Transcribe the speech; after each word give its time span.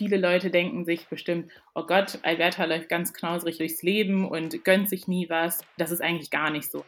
viele 0.00 0.16
Leute 0.16 0.48
denken 0.48 0.86
sich 0.86 1.08
bestimmt, 1.08 1.50
oh 1.74 1.82
Gott, 1.82 2.20
Alberta 2.22 2.64
läuft 2.64 2.88
ganz 2.88 3.12
knausrig 3.12 3.58
durchs 3.58 3.82
Leben 3.82 4.26
und 4.26 4.64
gönnt 4.64 4.88
sich 4.88 5.08
nie 5.08 5.28
was. 5.28 5.60
Das 5.76 5.90
ist 5.90 6.00
eigentlich 6.00 6.30
gar 6.30 6.48
nicht 6.48 6.70
so. 6.70 6.86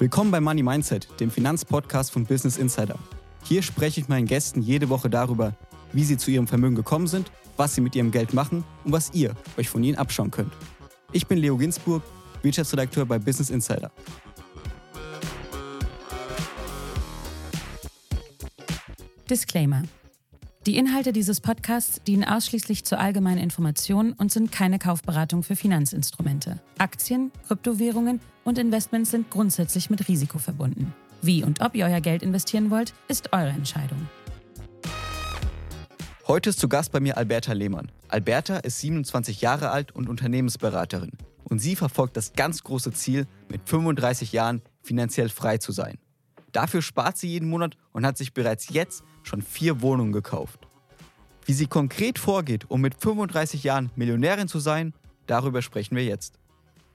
Willkommen 0.00 0.32
bei 0.32 0.40
Money 0.40 0.64
Mindset, 0.64 1.06
dem 1.20 1.30
Finanzpodcast 1.30 2.10
von 2.10 2.26
Business 2.26 2.58
Insider. 2.58 2.98
Hier 3.44 3.62
spreche 3.62 4.00
ich 4.00 4.08
meinen 4.08 4.26
Gästen 4.26 4.60
jede 4.60 4.88
Woche 4.88 5.08
darüber, 5.08 5.54
wie 5.92 6.02
sie 6.02 6.16
zu 6.16 6.32
ihrem 6.32 6.48
Vermögen 6.48 6.74
gekommen 6.74 7.06
sind, 7.06 7.30
was 7.56 7.76
sie 7.76 7.80
mit 7.80 7.94
ihrem 7.94 8.10
Geld 8.10 8.34
machen 8.34 8.64
und 8.82 8.90
was 8.90 9.14
ihr 9.14 9.36
euch 9.56 9.68
von 9.68 9.84
ihnen 9.84 9.98
abschauen 9.98 10.32
könnt. 10.32 10.52
Ich 11.12 11.28
bin 11.28 11.38
Leo 11.38 11.56
Ginsburg, 11.56 12.02
Wirtschaftsredakteur 12.42 13.06
bei 13.06 13.20
Business 13.20 13.50
Insider. 13.50 13.92
Disclaimer. 19.28 19.82
Die 20.66 20.76
Inhalte 20.76 21.12
dieses 21.12 21.40
Podcasts 21.40 22.02
dienen 22.02 22.24
ausschließlich 22.24 22.84
zur 22.84 22.98
allgemeinen 22.98 23.38
Information 23.38 24.12
und 24.14 24.32
sind 24.32 24.50
keine 24.50 24.78
Kaufberatung 24.78 25.42
für 25.42 25.54
Finanzinstrumente. 25.54 26.60
Aktien, 26.78 27.30
Kryptowährungen 27.46 28.20
und 28.44 28.58
Investments 28.58 29.10
sind 29.10 29.30
grundsätzlich 29.30 29.90
mit 29.90 30.08
Risiko 30.08 30.38
verbunden. 30.38 30.94
Wie 31.20 31.44
und 31.44 31.60
ob 31.60 31.74
ihr 31.74 31.86
euer 31.86 32.00
Geld 32.00 32.22
investieren 32.22 32.70
wollt, 32.70 32.94
ist 33.08 33.32
eure 33.32 33.50
Entscheidung. 33.50 34.08
Heute 36.26 36.50
ist 36.50 36.58
zu 36.58 36.68
Gast 36.68 36.92
bei 36.92 37.00
mir 37.00 37.16
Alberta 37.16 37.52
Lehmann. 37.52 37.90
Alberta 38.08 38.58
ist 38.58 38.80
27 38.80 39.40
Jahre 39.40 39.70
alt 39.70 39.94
und 39.94 40.08
Unternehmensberaterin. 40.08 41.12
Und 41.44 41.58
sie 41.58 41.76
verfolgt 41.76 42.16
das 42.16 42.32
ganz 42.32 42.62
große 42.62 42.92
Ziel, 42.92 43.26
mit 43.48 43.62
35 43.66 44.32
Jahren 44.32 44.62
finanziell 44.82 45.28
frei 45.28 45.58
zu 45.58 45.72
sein. 45.72 45.98
Dafür 46.52 46.82
spart 46.82 47.16
sie 47.16 47.28
jeden 47.28 47.48
Monat 47.48 47.76
und 47.92 48.06
hat 48.06 48.16
sich 48.16 48.32
bereits 48.32 48.70
jetzt 48.70 49.04
schon 49.22 49.42
vier 49.42 49.82
Wohnungen 49.82 50.12
gekauft. 50.12 50.66
Wie 51.44 51.52
sie 51.52 51.66
konkret 51.66 52.18
vorgeht, 52.18 52.70
um 52.70 52.80
mit 52.80 52.94
35 52.94 53.64
Jahren 53.64 53.90
Millionärin 53.96 54.48
zu 54.48 54.58
sein, 54.58 54.92
darüber 55.26 55.62
sprechen 55.62 55.96
wir 55.96 56.04
jetzt. 56.04 56.38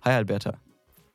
Hi 0.01 0.13
Alberta. 0.13 0.57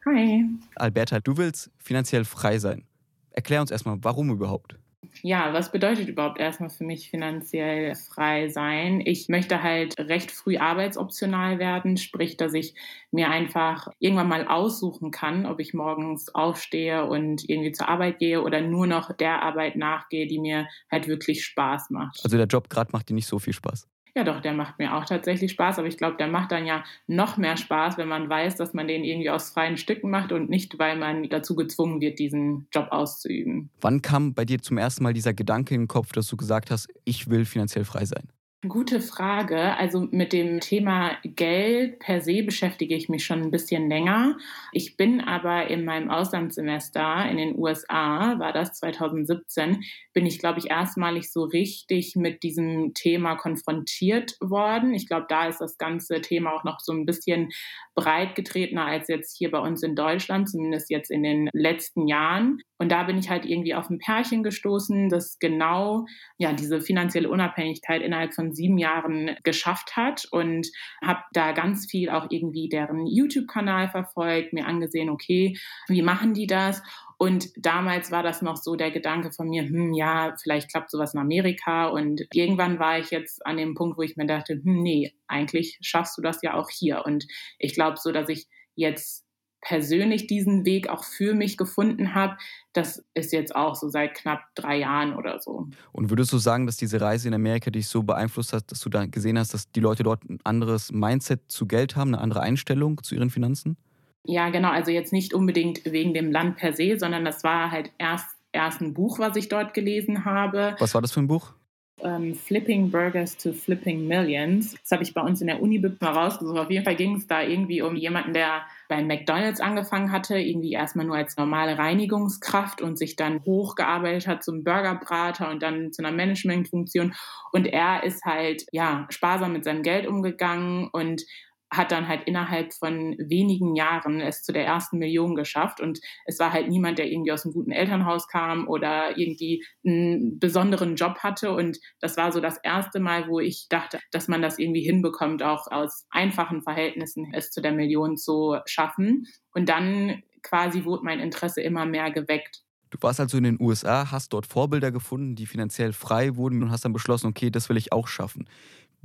Hi. 0.07 0.45
Alberta, 0.77 1.21
du 1.21 1.37
willst 1.37 1.71
finanziell 1.79 2.25
frei 2.25 2.59
sein. 2.59 2.85
Erklär 3.31 3.61
uns 3.61 3.71
erstmal, 3.71 3.99
warum 4.03 4.31
überhaupt? 4.31 4.77
Ja, 5.23 5.53
was 5.53 5.73
bedeutet 5.73 6.09
überhaupt 6.09 6.39
erstmal 6.39 6.71
für 6.71 6.85
mich 6.85 7.11
finanziell 7.11 7.95
frei 7.95 8.49
sein? 8.49 9.01
Ich 9.05 9.29
möchte 9.29 9.63
halt 9.63 9.99
recht 9.99 10.31
früh 10.31 10.57
arbeitsoptional 10.57 11.59
werden, 11.59 11.97
sprich, 11.97 12.37
dass 12.37 12.55
ich 12.55 12.75
mir 13.11 13.31
einfach 13.31 13.89
irgendwann 13.99 14.29
mal 14.29 14.47
aussuchen 14.47 15.11
kann, 15.11 15.47
ob 15.47 15.61
ich 15.61 15.75
morgens 15.75 16.35
aufstehe 16.35 17.07
und 17.07 17.49
irgendwie 17.49 17.73
zur 17.73 17.89
Arbeit 17.89 18.19
gehe 18.19 18.43
oder 18.43 18.61
nur 18.61 18.87
noch 18.87 19.13
der 19.13 19.43
Arbeit 19.43 19.77
nachgehe, 19.77 20.27
die 20.27 20.39
mir 20.39 20.69
halt 20.91 21.09
wirklich 21.09 21.45
Spaß 21.45 21.91
macht. 21.91 22.21
Also 22.23 22.37
der 22.37 22.47
Job 22.47 22.69
gerade 22.69 22.91
macht 22.93 23.09
dir 23.09 23.15
nicht 23.15 23.27
so 23.27 23.39
viel 23.39 23.53
Spaß. 23.53 23.89
Ja, 24.15 24.25
doch, 24.25 24.41
der 24.41 24.53
macht 24.53 24.79
mir 24.79 24.95
auch 24.95 25.05
tatsächlich 25.05 25.53
Spaß, 25.53 25.79
aber 25.79 25.89
ich 25.89 25.97
glaube, 25.97 26.17
der 26.17 26.29
macht 26.29 26.53
dann 26.53 26.67
ja 26.67 26.85
noch 27.07 27.37
mehr 27.37 27.57
Spaß, 27.57 27.99
wenn 27.99 28.09
man 28.09 28.29
weiß, 28.29 28.57
dass 28.57 28.75
man 28.75 28.89
den 28.89 29.05
irgendwie 29.05 29.31
aus 29.31 29.51
freien 29.51 29.77
Stücken 29.77 30.11
macht 30.11 30.33
und 30.33 30.51
nicht, 30.51 30.79
weil 30.79 30.97
man 30.97 31.29
dazu 31.29 31.55
gezwungen 31.55 32.01
wird, 32.01 32.19
diesen 32.19 32.67
Job 32.73 32.89
auszuüben. 32.91 33.71
Wann 33.81 34.03
kam 34.03 34.35
bei 34.35 34.45
dir 34.45 34.61
zum 34.61 34.79
ersten 34.79 35.03
Mal 35.03 35.13
dieser 35.13 35.35
Gedanke 35.35 35.75
in 35.75 35.83
den 35.83 35.89
Kopf, 35.89 36.13
dass 36.13 36.27
du 36.27 36.37
gesagt 36.37 36.71
hast, 36.71 36.89
ich 37.05 37.29
will 37.31 37.45
finanziell 37.45 37.85
frei 37.85 38.05
sein? 38.05 38.29
Gute 38.67 39.01
Frage. 39.01 39.77
Also 39.77 40.09
mit 40.11 40.33
dem 40.33 40.59
Thema 40.59 41.17
Geld 41.23 42.01
per 42.01 42.21
se 42.21 42.43
beschäftige 42.43 42.97
ich 42.97 43.09
mich 43.09 43.25
schon 43.25 43.41
ein 43.41 43.53
bisschen 43.53 43.89
länger. 43.89 44.37
Ich 44.73 44.97
bin 44.97 45.21
aber 45.21 45.69
in 45.69 45.85
meinem 45.85 46.11
Auslandssemester 46.11 47.25
in 47.31 47.37
den 47.37 47.57
USA, 47.57 48.37
war 48.41 48.53
das 48.53 48.73
2017, 48.73 49.85
bin 50.13 50.27
ich, 50.27 50.41
glaube 50.41 50.59
ich, 50.59 50.71
erstmalig 50.71 51.31
so 51.31 51.45
richtig 51.45 52.17
mit 52.17 52.43
diesem 52.43 52.95
Thema 52.95 53.37
konfrontiert 53.37 54.35
worden. 54.41 54.93
Ich 54.93 55.07
glaube, 55.07 55.27
da 55.29 55.47
ist 55.47 55.61
das 55.61 55.79
ganze 55.79 56.21
Thema 56.21 56.53
auch 56.53 56.65
noch 56.65 56.81
so 56.81 56.91
ein 56.91 57.07
bisschen 57.07 57.51
breit 57.95 58.35
getretener 58.35 58.87
als 58.87 59.07
jetzt 59.07 59.37
hier 59.39 59.53
bei 59.53 59.61
uns 59.61 59.85
in 59.85 59.95
Deutschland, 59.95 60.49
zumindest 60.49 60.91
jetzt 60.91 61.13
in 61.13 61.23
den 61.23 61.49
letzten 61.53 62.09
Jahren. 62.09 62.59
Und 62.79 62.91
da 62.91 63.05
bin 63.05 63.19
ich 63.19 63.29
halt 63.29 63.45
irgendwie 63.45 63.75
auf 63.75 63.91
ein 63.91 63.99
Pärchen 63.99 64.43
gestoßen, 64.43 65.09
das 65.09 65.39
genau 65.39 66.07
ja 66.39 66.53
diese 66.53 66.81
finanzielle 66.81 67.29
Unabhängigkeit 67.29 68.03
innerhalb 68.03 68.35
von 68.35 68.48
sieben 68.53 68.79
Jahren 68.79 69.37
geschafft 69.43 69.97
hat 69.97 70.27
und 70.31 70.69
habe 71.03 71.21
da 71.33 71.53
ganz 71.53 71.87
viel 71.91 72.11
auch 72.11 72.27
irgendwie 72.31 72.69
deren 72.69 73.07
YouTube-Kanal 73.07 73.89
verfolgt, 73.89 74.53
mir 74.53 74.67
angesehen, 74.67 75.11
okay, 75.11 75.57
wie 75.89 76.03
machen 76.03 76.35
die 76.35 76.47
das? 76.47 76.83
Und 77.19 77.51
damals 77.57 78.13
war 78.13 78.23
das 78.23 78.43
noch 78.43 78.57
so 78.57 78.77
der 78.77 78.93
Gedanke 78.93 79.33
von 79.33 79.49
mir, 79.49 79.65
hm, 79.65 79.93
ja, 79.93 80.37
vielleicht 80.41 80.71
klappt 80.71 80.91
sowas 80.91 81.15
in 81.15 81.21
Amerika. 81.21 81.89
Und 81.89 82.23
irgendwann 82.33 82.79
war 82.79 82.99
ich 82.99 83.11
jetzt 83.11 83.45
an 83.45 83.57
dem 83.57 83.75
Punkt, 83.75 83.99
wo 83.99 84.03
ich 84.03 84.17
mir 84.17 84.27
dachte, 84.27 84.55
hm, 84.55 84.83
nee, 84.83 85.13
eigentlich 85.27 85.79
schaffst 85.83 86.17
du 86.17 86.23
das 86.23 86.41
ja 86.43 86.55
auch 86.55 86.71
hier. 86.71 87.05
Und 87.05 87.27
ich 87.59 87.75
glaube 87.75 87.97
so, 87.97 88.13
dass 88.13 88.29
ich 88.29 88.47
jetzt 88.77 89.28
persönlich 89.61 90.27
diesen 90.27 90.65
Weg 90.65 90.89
auch 90.89 91.05
für 91.05 91.35
mich 91.35 91.57
gefunden 91.57 92.15
habe, 92.15 92.37
das 92.73 93.05
ist 93.15 93.33
jetzt 93.33 93.55
auch 93.55 93.75
so 93.75 93.89
seit 93.89 94.15
knapp 94.15 94.43
drei 94.55 94.79
Jahren 94.79 95.15
oder 95.15 95.41
so. 95.41 95.67
Und 95.93 96.11
würdest 96.11 96.33
du 96.33 96.39
sagen, 96.39 96.67
dass 96.67 96.77
diese 96.77 97.01
Reise 97.01 97.29
in 97.29 97.35
Amerika 97.35 97.71
dich 97.71 97.89
so 97.89 98.03
beeinflusst 98.03 98.53
hat, 98.53 98.71
dass 98.71 98.81
du 98.81 98.89
da 98.89 99.07
gesehen 99.07 99.39
hast, 99.39 99.55
dass 99.55 99.71
die 99.71 99.81
Leute 99.81 100.03
dort 100.03 100.25
ein 100.29 100.39
anderes 100.45 100.93
Mindset 100.93 101.41
zu 101.49 101.67
Geld 101.67 101.97
haben, 101.97 102.15
eine 102.15 102.23
andere 102.23 102.41
Einstellung 102.41 103.03
zu 103.03 103.15
ihren 103.15 103.31
Finanzen? 103.31 103.77
Ja, 104.25 104.51
genau. 104.51 104.71
Also 104.71 104.91
jetzt 104.91 105.13
nicht 105.13 105.35
unbedingt 105.35 105.85
wegen 105.85 106.15
dem 106.15 106.31
Land 106.31 106.57
per 106.57 106.73
se, 106.75 106.99
sondern 106.99 107.25
das 107.25 107.43
war 107.45 107.71
halt 107.71 107.91
erst, 107.99 108.27
erst 108.53 108.81
ein 108.81 108.95
Buch, 108.95 109.19
was 109.19 109.37
ich 109.37 109.49
dort 109.49 109.75
gelesen 109.75 110.25
habe. 110.25 110.77
Was 110.79 110.95
war 110.95 111.03
das 111.03 111.13
für 111.13 111.21
ein 111.21 111.29
Buch? 111.29 111.55
Ähm, 112.03 112.35
Flipping 112.35 112.91
Burgers 112.91 113.37
to 113.37 113.53
Flipping 113.53 114.07
Millions. 114.07 114.75
Das 114.81 114.93
habe 114.93 115.03
ich 115.03 115.15
bei 115.15 115.21
uns 115.21 115.41
in 115.41 115.47
der 115.47 115.61
Uni-Bib 115.61 116.01
mal 116.01 116.13
rausgesucht. 116.13 116.59
Auf 116.59 116.71
jeden 116.71 116.85
Fall 116.85 116.97
ging 116.97 117.17
es 117.17 117.27
da 117.27 117.43
irgendwie 117.43 117.83
um 117.83 117.97
jemanden, 117.97 118.33
der 118.33 118.63
bei 118.89 119.03
McDonalds 119.03 119.61
angefangen 119.61 120.13
hatte, 120.13 120.39
irgendwie 120.39 120.73
erstmal 120.73 121.07
nur 121.07 121.17
als 121.17 121.37
normale 121.37 121.79
Reinigungskraft 121.79 122.81
und 122.81 122.99
sich 122.99 123.17
dann 123.17 123.43
hochgearbeitet 123.45 124.27
hat 124.27 124.45
zum 124.45 124.65
Burgerbrater 124.65 125.51
und 125.51 125.63
dann 125.63 125.93
zu 125.93 126.03
einer 126.03 126.15
Managementfunktion. 126.15 127.15
Und 127.53 127.67
er 127.67 128.05
ist 128.05 128.25
halt, 128.25 128.65
ja, 128.73 129.07
sparsam 129.11 129.53
mit 129.53 129.65
seinem 129.65 129.83
Geld 129.83 130.07
umgegangen 130.07 130.89
und 130.93 131.23
hat 131.71 131.93
dann 131.93 132.09
halt 132.09 132.25
innerhalb 132.25 132.73
von 132.73 133.17
wenigen 133.19 133.75
Jahren 133.75 134.21
es 134.21 134.43
zu 134.43 134.53
der 134.53 134.65
ersten 134.65 134.99
Million 134.99 135.35
geschafft. 135.35 135.81
Und 135.81 136.01
es 136.25 136.39
war 136.39 136.53
halt 136.53 136.69
niemand, 136.69 136.99
der 136.99 137.11
irgendwie 137.11 137.33
aus 137.33 137.45
einem 137.45 137.55
guten 137.55 137.73
Elternhaus 137.73 138.29
kam 138.29 138.69
oder 138.69 139.19
irgendwie 139.19 139.65
einen 139.85 140.39
besonderen 140.39 140.97
Job 140.97 141.19
hatte. 141.19 141.53
Und 141.53 141.79
das 142.01 142.17
war 142.17 142.33
so 142.33 142.41
das 142.41 142.59
erste 142.59 143.01
Mal, 143.01 143.29
wo 143.29 143.41
ich 143.41 143.67
dachte, 143.69 143.99
dass 144.13 144.29
man 144.29 144.43
das 144.43 144.59
irgendwie 144.59 144.83
hinbekommt, 144.83 145.43
auch 145.43 145.71
aus 145.71 146.07
einfachen 146.11 146.63
Verhältnissen 146.63 147.33
es 147.35 147.51
zu 147.51 147.61
der 147.61 147.73
Million 147.73 148.17
zu 148.17 148.57
schaffen. 148.65 149.27
Und 149.53 149.69
dann 149.69 150.23
quasi 150.43 150.85
wurde 150.85 151.05
mein 151.05 151.21
Interesse 151.21 151.61
immer 151.61 151.85
mehr 151.85 152.11
geweckt. 152.11 152.63
Du 152.91 152.97
warst 153.03 153.21
also 153.21 153.37
in 153.37 153.45
den 153.45 153.61
USA, 153.61 154.11
hast 154.11 154.33
dort 154.33 154.47
Vorbilder 154.47 154.91
gefunden, 154.91 155.35
die 155.35 155.45
finanziell 155.45 155.93
frei 155.93 156.37
wurden 156.37 156.63
und 156.63 156.71
hast 156.71 156.85
dann 156.85 156.95
beschlossen, 156.95 157.27
okay, 157.27 157.51
das 157.51 157.69
will 157.69 157.77
ich 157.77 157.93
auch 157.93 158.09
schaffen. 158.09 158.49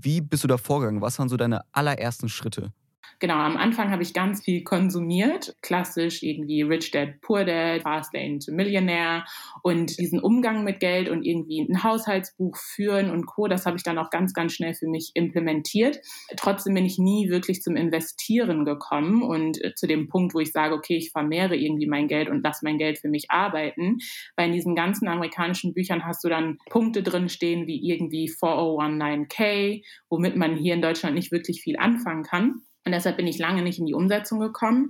Wie 0.03 0.19
bist 0.19 0.43
du 0.43 0.49
da 0.49 0.57
vorgegangen? 0.57 1.01
Was 1.01 1.17
waren 1.17 1.29
so 1.29 1.37
deine 1.37 1.61
allerersten 1.71 2.27
Schritte? 2.27 2.73
Genau, 3.19 3.35
am 3.35 3.55
Anfang 3.55 3.89
habe 3.89 4.03
ich 4.03 4.13
ganz 4.13 4.43
viel 4.43 4.63
konsumiert, 4.63 5.55
klassisch 5.61 6.23
irgendwie 6.23 6.61
Rich 6.61 6.91
Dad, 6.91 7.21
Poor 7.21 7.45
Dad, 7.45 7.83
Fast 7.83 8.13
Lane 8.13 8.39
to 8.39 8.51
Millionaire 8.51 9.23
und 9.61 9.97
diesen 9.97 10.19
Umgang 10.19 10.63
mit 10.63 10.79
Geld 10.79 11.07
und 11.07 11.23
irgendwie 11.23 11.61
ein 11.61 11.83
Haushaltsbuch 11.83 12.57
führen 12.57 13.09
und 13.09 13.25
Co. 13.25 13.47
Das 13.47 13.65
habe 13.65 13.77
ich 13.77 13.83
dann 13.83 13.97
auch 13.97 14.09
ganz, 14.09 14.33
ganz 14.33 14.53
schnell 14.53 14.73
für 14.73 14.87
mich 14.87 15.11
implementiert. 15.13 15.99
Trotzdem 16.35 16.73
bin 16.73 16.85
ich 16.85 16.97
nie 16.97 17.29
wirklich 17.29 17.61
zum 17.61 17.75
Investieren 17.75 18.65
gekommen 18.65 19.21
und 19.21 19.63
äh, 19.63 19.73
zu 19.73 19.88
dem 19.88 20.07
Punkt, 20.09 20.33
wo 20.33 20.39
ich 20.39 20.51
sage, 20.51 20.75
okay, 20.75 20.97
ich 20.97 21.11
vermehre 21.11 21.56
irgendwie 21.56 21.88
mein 21.88 22.07
Geld 22.07 22.29
und 22.29 22.44
lasse 22.44 22.65
mein 22.65 22.77
Geld 22.77 22.99
für 22.99 23.09
mich 23.09 23.31
arbeiten. 23.31 23.99
Weil 24.35 24.47
in 24.47 24.53
diesen 24.53 24.75
ganzen 24.75 25.07
amerikanischen 25.07 25.73
Büchern 25.73 26.06
hast 26.06 26.23
du 26.23 26.29
dann 26.29 26.57
Punkte 26.69 27.03
drin 27.03 27.29
stehen 27.29 27.67
wie 27.67 27.89
irgendwie 27.89 28.29
4019K, 28.29 29.83
womit 30.09 30.35
man 30.35 30.57
hier 30.57 30.73
in 30.73 30.81
Deutschland 30.81 31.15
nicht 31.15 31.31
wirklich 31.31 31.61
viel 31.61 31.77
anfangen 31.77 32.23
kann. 32.23 32.63
Und 32.85 32.91
deshalb 32.91 33.18
bin 33.18 33.27
ich 33.27 33.38
lange 33.38 33.62
nicht 33.62 33.80
in 33.80 33.85
die 33.85 33.94
Umsetzung 33.94 34.39
gekommen, 34.39 34.89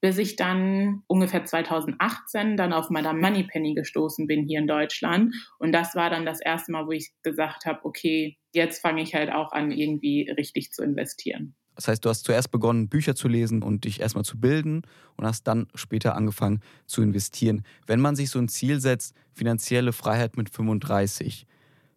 bis 0.00 0.18
ich 0.18 0.36
dann 0.36 1.02
ungefähr 1.06 1.44
2018 1.44 2.58
dann 2.58 2.74
auf 2.74 2.90
Madame 2.90 3.20
Moneypenny 3.20 3.74
gestoßen 3.74 4.26
bin 4.26 4.46
hier 4.46 4.58
in 4.58 4.66
Deutschland. 4.66 5.34
Und 5.58 5.72
das 5.72 5.94
war 5.94 6.10
dann 6.10 6.26
das 6.26 6.40
erste 6.40 6.72
Mal, 6.72 6.86
wo 6.86 6.92
ich 6.92 7.12
gesagt 7.22 7.64
habe, 7.64 7.80
okay, 7.84 8.36
jetzt 8.52 8.82
fange 8.82 9.02
ich 9.02 9.14
halt 9.14 9.32
auch 9.32 9.52
an, 9.52 9.70
irgendwie 9.70 10.30
richtig 10.36 10.72
zu 10.72 10.82
investieren. 10.82 11.54
Das 11.74 11.88
heißt, 11.88 12.04
du 12.04 12.08
hast 12.08 12.24
zuerst 12.24 12.50
begonnen, 12.50 12.88
Bücher 12.88 13.14
zu 13.14 13.28
lesen 13.28 13.62
und 13.62 13.84
dich 13.84 14.00
erstmal 14.00 14.24
zu 14.24 14.38
bilden 14.38 14.82
und 15.16 15.26
hast 15.26 15.44
dann 15.44 15.68
später 15.74 16.14
angefangen 16.14 16.60
zu 16.86 17.02
investieren. 17.02 17.64
Wenn 17.86 18.00
man 18.00 18.14
sich 18.14 18.30
so 18.30 18.38
ein 18.38 18.48
Ziel 18.48 18.80
setzt, 18.80 19.14
finanzielle 19.32 19.92
Freiheit 19.92 20.36
mit 20.36 20.50
35. 20.50 21.46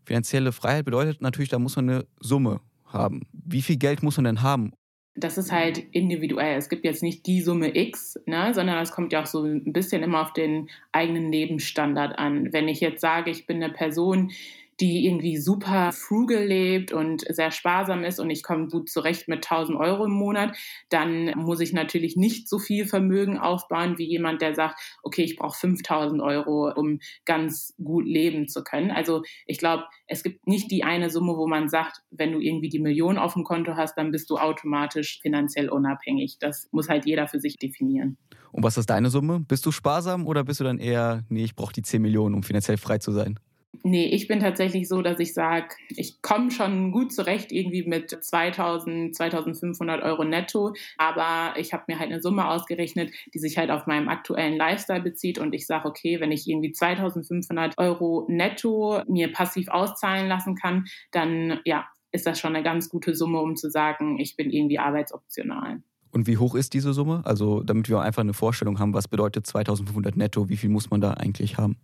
Finanzielle 0.05 0.51
Freiheit 0.51 0.85
bedeutet 0.85 1.21
natürlich, 1.21 1.49
da 1.49 1.59
muss 1.59 1.75
man 1.75 1.89
eine 1.89 2.07
Summe 2.19 2.61
haben. 2.85 3.27
Wie 3.33 3.61
viel 3.61 3.77
Geld 3.77 4.01
muss 4.01 4.17
man 4.17 4.23
denn 4.23 4.41
haben, 4.41 4.71
das 5.17 5.37
ist 5.37 5.51
halt 5.51 5.83
individuell. 5.91 6.57
Es 6.57 6.69
gibt 6.69 6.85
jetzt 6.85 7.03
nicht 7.03 7.25
die 7.25 7.41
Summe 7.41 7.75
X, 7.75 8.19
ne, 8.25 8.53
sondern 8.53 8.81
es 8.81 8.91
kommt 8.91 9.11
ja 9.11 9.23
auch 9.23 9.25
so 9.25 9.43
ein 9.43 9.73
bisschen 9.73 10.03
immer 10.03 10.21
auf 10.21 10.33
den 10.33 10.69
eigenen 10.91 11.31
Lebensstandard 11.31 12.17
an. 12.19 12.53
Wenn 12.53 12.67
ich 12.67 12.79
jetzt 12.79 13.01
sage, 13.01 13.31
ich 13.31 13.47
bin 13.47 13.61
eine 13.61 13.73
Person, 13.73 14.31
die 14.79 15.05
irgendwie 15.05 15.37
super 15.37 15.91
frugal 15.91 16.43
lebt 16.43 16.91
und 16.91 17.23
sehr 17.29 17.51
sparsam 17.51 18.03
ist 18.03 18.19
und 18.19 18.29
ich 18.29 18.43
komme 18.43 18.67
gut 18.67 18.89
zurecht 18.89 19.27
mit 19.27 19.45
1000 19.49 19.77
Euro 19.77 20.05
im 20.05 20.11
Monat, 20.11 20.55
dann 20.89 21.31
muss 21.35 21.59
ich 21.59 21.73
natürlich 21.73 22.15
nicht 22.15 22.47
so 22.47 22.59
viel 22.59 22.85
Vermögen 22.85 23.37
aufbauen 23.37 23.97
wie 23.97 24.05
jemand, 24.05 24.41
der 24.41 24.53
sagt, 24.53 24.79
okay, 25.03 25.23
ich 25.23 25.35
brauche 25.35 25.57
5000 25.57 26.21
Euro, 26.21 26.71
um 26.75 26.99
ganz 27.25 27.73
gut 27.83 28.05
leben 28.05 28.47
zu 28.47 28.63
können. 28.63 28.91
Also 28.91 29.23
ich 29.45 29.57
glaube, 29.57 29.85
es 30.05 30.23
gibt 30.23 30.47
nicht 30.47 30.69
die 30.71 30.83
eine 30.83 31.09
Summe, 31.09 31.35
wo 31.37 31.47
man 31.47 31.69
sagt, 31.69 32.01
wenn 32.11 32.31
du 32.31 32.39
irgendwie 32.39 32.69
die 32.69 32.79
Million 32.79 33.17
auf 33.17 33.33
dem 33.33 33.43
Konto 33.43 33.75
hast, 33.75 33.97
dann 33.97 34.11
bist 34.11 34.29
du 34.29 34.37
automatisch 34.37 35.19
finanziell 35.21 35.69
unabhängig. 35.69 36.37
Das 36.39 36.69
muss 36.71 36.89
halt 36.89 37.05
jeder 37.05 37.27
für 37.27 37.39
sich 37.39 37.57
definieren. 37.57 38.17
Und 38.51 38.63
was 38.63 38.77
ist 38.77 38.89
deine 38.89 39.09
Summe? 39.09 39.39
Bist 39.39 39.65
du 39.65 39.71
sparsam 39.71 40.25
oder 40.25 40.43
bist 40.43 40.59
du 40.59 40.63
dann 40.63 40.79
eher, 40.79 41.23
nee, 41.29 41.43
ich 41.43 41.55
brauche 41.55 41.73
die 41.73 41.81
10 41.81 42.01
Millionen, 42.01 42.35
um 42.35 42.43
finanziell 42.43 42.77
frei 42.77 42.97
zu 42.97 43.11
sein? 43.11 43.39
Nee, 43.83 44.05
ich 44.07 44.27
bin 44.27 44.39
tatsächlich 44.39 44.87
so, 44.87 45.01
dass 45.01 45.19
ich 45.19 45.33
sage, 45.33 45.75
ich 45.89 46.21
komme 46.21 46.51
schon 46.51 46.91
gut 46.91 47.13
zurecht 47.13 47.51
irgendwie 47.51 47.83
mit 47.83 48.09
2000, 48.09 49.15
2500 49.15 50.03
Euro 50.03 50.23
netto, 50.23 50.73
aber 50.97 51.57
ich 51.57 51.73
habe 51.73 51.83
mir 51.87 51.99
halt 51.99 52.11
eine 52.11 52.21
Summe 52.21 52.49
ausgerechnet, 52.49 53.11
die 53.33 53.39
sich 53.39 53.57
halt 53.57 53.69
auf 53.69 53.87
meinem 53.87 54.09
aktuellen 54.09 54.57
Lifestyle 54.57 55.01
bezieht 55.01 55.39
und 55.39 55.53
ich 55.53 55.65
sage, 55.67 55.87
okay, 55.87 56.19
wenn 56.19 56.31
ich 56.31 56.47
irgendwie 56.47 56.71
2500 56.71 57.77
Euro 57.77 58.25
netto 58.29 59.01
mir 59.07 59.31
passiv 59.31 59.69
auszahlen 59.69 60.27
lassen 60.27 60.55
kann, 60.55 60.85
dann 61.11 61.59
ja, 61.63 61.85
ist 62.11 62.25
das 62.25 62.39
schon 62.39 62.55
eine 62.55 62.63
ganz 62.63 62.89
gute 62.89 63.15
Summe, 63.15 63.39
um 63.39 63.55
zu 63.55 63.69
sagen, 63.69 64.19
ich 64.19 64.35
bin 64.35 64.49
irgendwie 64.49 64.79
arbeitsoptional. 64.79 65.81
Und 66.11 66.25
wie 66.25 66.37
hoch 66.37 66.55
ist 66.55 66.73
diese 66.73 66.93
Summe? 66.93 67.21
Also, 67.25 67.63
damit 67.63 67.89
wir 67.89 67.99
einfach 67.99 68.21
eine 68.21 68.33
Vorstellung 68.33 68.79
haben, 68.79 68.93
was 68.93 69.07
bedeutet 69.07 69.45
2500 69.45 70.15
netto, 70.15 70.49
wie 70.49 70.57
viel 70.57 70.69
muss 70.69 70.89
man 70.89 71.01
da 71.01 71.11
eigentlich 71.11 71.57
haben? 71.57 71.77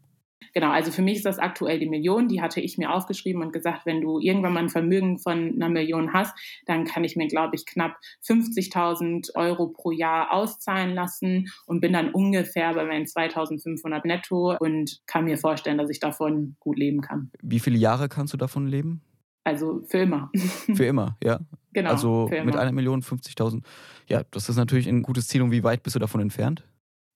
Genau, 0.53 0.71
also 0.71 0.91
für 0.91 1.01
mich 1.01 1.17
ist 1.17 1.25
das 1.25 1.39
aktuell 1.39 1.79
die 1.79 1.89
Million, 1.89 2.27
die 2.27 2.41
hatte 2.41 2.61
ich 2.61 2.77
mir 2.77 2.93
aufgeschrieben 2.93 3.41
und 3.41 3.53
gesagt, 3.53 3.85
wenn 3.85 4.01
du 4.01 4.19
irgendwann 4.19 4.53
mal 4.53 4.61
ein 4.61 4.69
Vermögen 4.69 5.19
von 5.19 5.53
einer 5.55 5.69
Million 5.69 6.13
hast, 6.13 6.35
dann 6.65 6.85
kann 6.85 7.03
ich 7.03 7.15
mir, 7.15 7.27
glaube 7.27 7.55
ich, 7.55 7.65
knapp 7.65 7.97
50.000 8.25 9.35
Euro 9.35 9.67
pro 9.67 9.91
Jahr 9.91 10.31
auszahlen 10.33 10.93
lassen 10.93 11.49
und 11.65 11.81
bin 11.81 11.93
dann 11.93 12.11
ungefähr 12.11 12.73
bei 12.73 12.85
meinen 12.85 13.05
2.500 13.05 14.05
netto 14.05 14.57
und 14.57 15.01
kann 15.05 15.25
mir 15.25 15.37
vorstellen, 15.37 15.77
dass 15.77 15.89
ich 15.89 15.99
davon 15.99 16.55
gut 16.59 16.77
leben 16.77 17.01
kann. 17.01 17.31
Wie 17.41 17.59
viele 17.59 17.77
Jahre 17.77 18.09
kannst 18.09 18.33
du 18.33 18.37
davon 18.37 18.67
leben? 18.67 19.01
Also 19.43 19.81
für 19.89 19.99
immer. 19.99 20.31
Für 20.73 20.85
immer, 20.85 21.17
ja. 21.21 21.39
Genau. 21.73 21.89
Also 21.89 22.29
mit 22.45 22.55
einer 22.55 22.71
Million 22.71 23.01
50.000. 23.01 23.61
Ja, 24.07 24.23
das 24.31 24.47
ist 24.47 24.55
natürlich 24.55 24.87
ein 24.87 25.01
gutes 25.01 25.27
Ziel. 25.27 25.41
Und 25.41 25.51
wie 25.51 25.63
weit 25.63 25.83
bist 25.83 25.95
du 25.95 25.99
davon 25.99 26.21
entfernt? 26.21 26.63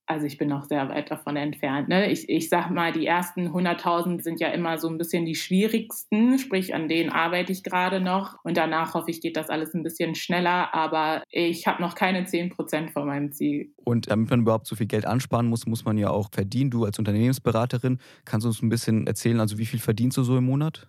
Also 0.07 0.25
ich 0.25 0.38
bin 0.38 0.48
noch 0.48 0.63
sehr 0.63 0.88
weit 0.89 1.12
davon 1.12 1.36
entfernt. 1.36 1.89
Ne? 1.89 2.09
Ich, 2.09 2.30
ich 2.30 2.50
sag 2.50 2.69
mal, 2.71 2.92
die 2.94 3.06
ersten 3.06 3.50
100.000 3.50 4.24
sind 4.24 4.39
ja 4.39 4.48
immer 4.48 4.77
so 4.77 4.88
ein 4.88 4.98
bisschen 4.98 5.25
die 5.25 5.36
schwierigsten, 5.36 6.39
sprich 6.39 6.74
an 6.74 6.88
denen 6.88 7.09
arbeite 7.09 7.51
ich 7.51 7.63
gerade 7.63 8.00
noch 8.00 8.44
und 8.44 8.57
danach 8.57 8.94
hoffe 8.94 9.12
ich, 9.12 9.21
geht 9.21 9.36
das 9.36 9.50
alles 9.50 9.74
ein 9.74 9.83
bisschen 9.83 10.15
schneller, 10.15 10.74
aber 10.74 11.24
ich 11.30 11.68
habe 11.68 11.81
noch 11.81 11.94
keine 11.94 12.25
10 12.25 12.50
Prozent 12.50 12.92
von 12.92 13.06
meinem 13.06 13.33
Ziel. 13.33 13.74
Und 13.83 14.09
damit 14.09 14.30
man 14.30 14.42
überhaupt 14.42 14.68
so 14.68 14.75
viel 14.75 14.88
Geld 14.88 15.06
ansparen 15.06 15.48
muss, 15.48 15.68
muss 15.68 15.83
man 15.83 15.98
ja 15.98 16.09
auch 16.09 16.30
verdienen. 16.31 16.71
Du 16.71 16.86
als 16.86 16.98
Unternehmensberaterin, 16.98 18.00
kannst 18.24 18.45
du 18.45 18.50
uns 18.50 18.62
ein 18.62 18.69
bisschen 18.69 19.07
erzählen, 19.07 19.39
also 19.42 19.57
wie 19.57 19.65
viel 19.65 19.80
verdienst 19.80 20.18
du 20.18 20.24
so 20.24 20.38
im 20.38 20.45
Monat? 20.45 20.88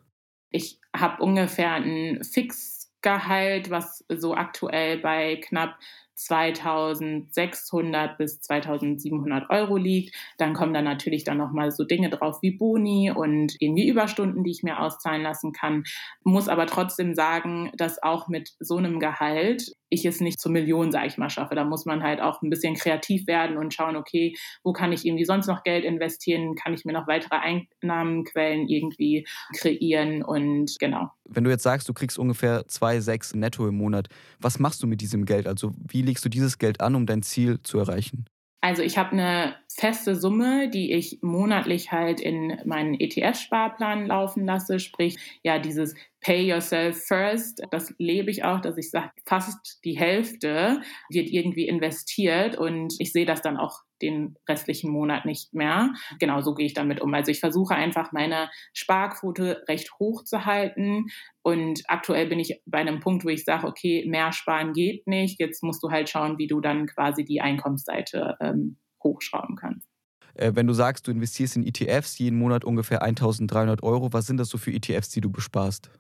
Ich 0.51 0.81
habe 0.97 1.23
ungefähr 1.23 1.73
ein 1.73 2.23
Fixgehalt, 2.23 3.71
was 3.71 4.05
so 4.09 4.35
aktuell 4.35 4.99
bei 4.99 5.37
knapp 5.37 5.77
2600 6.19 8.19
bis 8.19 8.41
2700 8.41 9.51
Euro 9.51 9.77
liegt. 9.77 10.15
Dann 10.37 10.55
kommen 10.55 10.75
da 10.75 10.83
natürlich 10.83 11.25
dann 11.25 11.39
nochmal 11.39 11.71
so 11.71 11.85
Dinge 11.85 12.11
drauf 12.11 12.39
wie 12.43 12.51
Boni 12.51 13.13
und 13.15 13.57
irgendwie 13.61 13.89
Überstunden, 13.89 14.45
die 14.45 14.51
ich 14.51 14.63
mir 14.63 14.81
auszahlen 14.81 15.23
lassen 15.23 15.53
kann. 15.53 15.85
Muss 16.25 16.49
aber 16.49 16.67
trotzdem 16.67 17.15
sagen, 17.15 17.71
dass 17.77 18.03
auch 18.03 18.29
mit 18.29 18.51
so 18.59 18.77
einem 18.77 19.01
Gehalt 19.01 19.73
ich 19.91 20.05
es 20.05 20.21
nicht 20.21 20.41
zur 20.41 20.53
Million, 20.53 20.93
sage 20.93 21.07
ich 21.07 21.19
mal, 21.19 21.31
schaffe. 21.31 21.55
Da 21.55 21.65
muss 21.65 21.87
man 21.87 22.03
halt 22.03 22.21
auch 22.21 22.43
ein 22.43 22.51
bisschen 22.51 22.75
kreativ 22.75 23.27
werden 23.27 23.57
und 23.57 23.73
schauen, 23.73 23.97
okay, 23.97 24.37
wo 24.63 24.73
kann 24.73 24.93
ich 24.93 25.07
irgendwie 25.07 25.25
sonst 25.25 25.47
noch 25.47 25.63
Geld 25.63 25.85
investieren? 25.85 26.55
Kann 26.55 26.75
ich 26.75 26.85
mir 26.85 26.93
noch 26.93 27.07
weitere 27.07 27.37
Einnahmenquellen 27.37 28.69
irgendwie 28.69 29.27
kreieren? 29.57 30.23
Und 30.23 30.77
genau. 30.79 31.11
Wenn 31.25 31.45
du 31.45 31.51
jetzt 31.51 31.63
sagst, 31.63 31.89
du 31.89 31.93
kriegst 31.93 32.19
ungefähr 32.19 32.67
2,6 32.67 33.37
netto 33.37 33.67
im 33.67 33.77
Monat, 33.77 34.09
was 34.41 34.59
machst 34.59 34.83
du 34.83 34.87
mit 34.87 35.01
diesem 35.01 35.25
Geld? 35.25 35.47
Also 35.47 35.73
wie 35.89 36.03
legst 36.09 36.25
du 36.25 36.29
dieses 36.29 36.59
Geld 36.59 36.81
an, 36.81 36.95
um 36.95 37.07
dein 37.07 37.23
Ziel 37.23 37.63
zu 37.63 37.79
erreichen? 37.79 38.27
Also 38.61 38.83
ich 38.83 38.99
habe 38.99 39.13
eine 39.13 39.55
feste 39.73 40.17
Summe, 40.17 40.69
die 40.69 40.93
ich 40.93 41.21
monatlich 41.23 41.93
halt 41.93 42.21
in 42.21 42.59
meinen 42.65 42.95
ETF-Sparplan 42.95 44.07
laufen 44.07 44.45
lasse, 44.45 44.81
sprich 44.81 45.17
ja 45.45 45.61
dieses 45.61 45.95
Pay 46.21 46.49
Yourself 46.49 47.05
First, 47.07 47.63
das 47.71 47.95
lebe 47.99 48.33
ich 48.33 48.43
auch, 48.43 48.61
dass 48.61 48.77
ich 48.77 48.91
sage, 48.91 49.13
fast 49.25 49.79
die 49.85 49.97
Hälfte 49.97 50.81
wird 51.09 51.31
irgendwie 51.31 51.69
investiert 51.69 52.59
und 52.59 52.95
ich 52.99 53.13
sehe 53.13 53.27
das 53.27 53.43
dann 53.43 53.57
auch 53.57 53.83
den 54.03 54.37
restlichen 54.49 54.91
Monat 54.91 55.25
nicht 55.25 55.55
mehr. 55.55 55.93
Genau 56.19 56.41
so 56.41 56.55
gehe 56.55 56.67
ich 56.67 56.75
damit 56.75 57.01
um. 57.01 57.13
Also 57.15 57.31
ich 57.31 57.41
versuche 57.41 57.75
einfach 57.75 58.13
meine 58.13 58.51
Sparquote 58.73 59.63
recht 59.69 59.93
hoch 59.99 60.25
zu 60.25 60.45
halten 60.45 61.07
und 61.43 61.83
aktuell 61.89 62.27
bin 62.29 62.41
ich 62.41 62.61
bei 62.67 62.79
einem 62.79 63.01
Punkt, 63.01 63.25
wo 63.25 63.29
ich 63.29 63.45
sage, 63.45 63.67
okay, 63.67 64.05
mehr 64.09 64.33
sparen 64.33 64.73
geht 64.73 65.07
nicht. 65.07 65.41
Jetzt 65.41 65.63
musst 65.63 65.83
du 65.83 65.91
halt 65.91 66.09
schauen, 66.09 66.39
wie 66.39 66.47
du 66.47 66.61
dann 66.61 66.87
quasi 66.87 67.25
die 67.25 67.41
Einkommensseite 67.41 68.37
ähm, 68.41 68.79
hochschrauben 69.03 69.57
kannst. 69.57 69.89
Äh, 70.35 70.53
wenn 70.55 70.67
du 70.67 70.73
sagst, 70.73 71.07
du 71.07 71.11
investierst 71.11 71.57
in 71.57 71.67
ETFs 71.67 72.19
jeden 72.19 72.39
Monat 72.39 72.65
ungefähr 72.65 73.03
1300 73.03 73.83
Euro, 73.83 74.13
was 74.13 74.27
sind 74.27 74.37
das 74.37 74.49
so 74.49 74.59
für 74.59 74.73
ETFs, 74.73 75.11
die 75.11 75.21
du 75.21 75.31
besparst? 75.31 75.91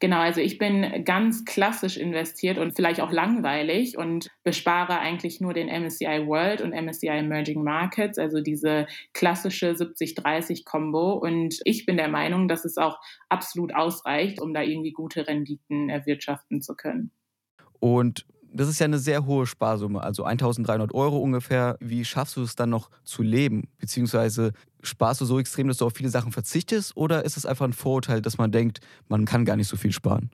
Genau, 0.00 0.20
also 0.20 0.40
ich 0.40 0.58
bin 0.58 1.04
ganz 1.04 1.44
klassisch 1.44 1.96
investiert 1.96 2.58
und 2.58 2.76
vielleicht 2.76 3.00
auch 3.00 3.10
langweilig 3.10 3.98
und 3.98 4.28
bespare 4.44 5.00
eigentlich 5.00 5.40
nur 5.40 5.54
den 5.54 5.66
MSCI 5.66 6.26
World 6.26 6.60
und 6.60 6.70
MSCI 6.70 7.08
Emerging 7.08 7.64
Markets, 7.64 8.16
also 8.16 8.40
diese 8.40 8.86
klassische 9.12 9.72
70-30-Kombo. 9.72 11.14
Und 11.14 11.58
ich 11.64 11.84
bin 11.84 11.96
der 11.96 12.08
Meinung, 12.08 12.46
dass 12.46 12.64
es 12.64 12.76
auch 12.76 12.98
absolut 13.28 13.74
ausreicht, 13.74 14.40
um 14.40 14.54
da 14.54 14.62
irgendwie 14.62 14.92
gute 14.92 15.26
Renditen 15.26 15.88
erwirtschaften 15.88 16.62
zu 16.62 16.76
können. 16.76 17.10
Und 17.80 18.24
das 18.52 18.68
ist 18.68 18.78
ja 18.78 18.84
eine 18.84 18.98
sehr 18.98 19.26
hohe 19.26 19.46
Sparsumme, 19.46 20.02
also 20.02 20.24
1300 20.24 20.94
Euro 20.94 21.18
ungefähr. 21.18 21.76
Wie 21.80 22.04
schaffst 22.04 22.36
du 22.36 22.42
es 22.42 22.56
dann 22.56 22.70
noch 22.70 22.90
zu 23.04 23.22
leben? 23.22 23.68
Beziehungsweise 23.78 24.52
sparst 24.82 25.20
du 25.20 25.24
so 25.24 25.38
extrem, 25.38 25.68
dass 25.68 25.78
du 25.78 25.86
auf 25.86 25.94
viele 25.94 26.08
Sachen 26.08 26.32
verzichtest? 26.32 26.96
Oder 26.96 27.24
ist 27.24 27.36
es 27.36 27.46
einfach 27.46 27.66
ein 27.66 27.72
Vorurteil, 27.72 28.22
dass 28.22 28.38
man 28.38 28.52
denkt, 28.52 28.80
man 29.08 29.24
kann 29.24 29.44
gar 29.44 29.56
nicht 29.56 29.68
so 29.68 29.76
viel 29.76 29.92
sparen? 29.92 30.30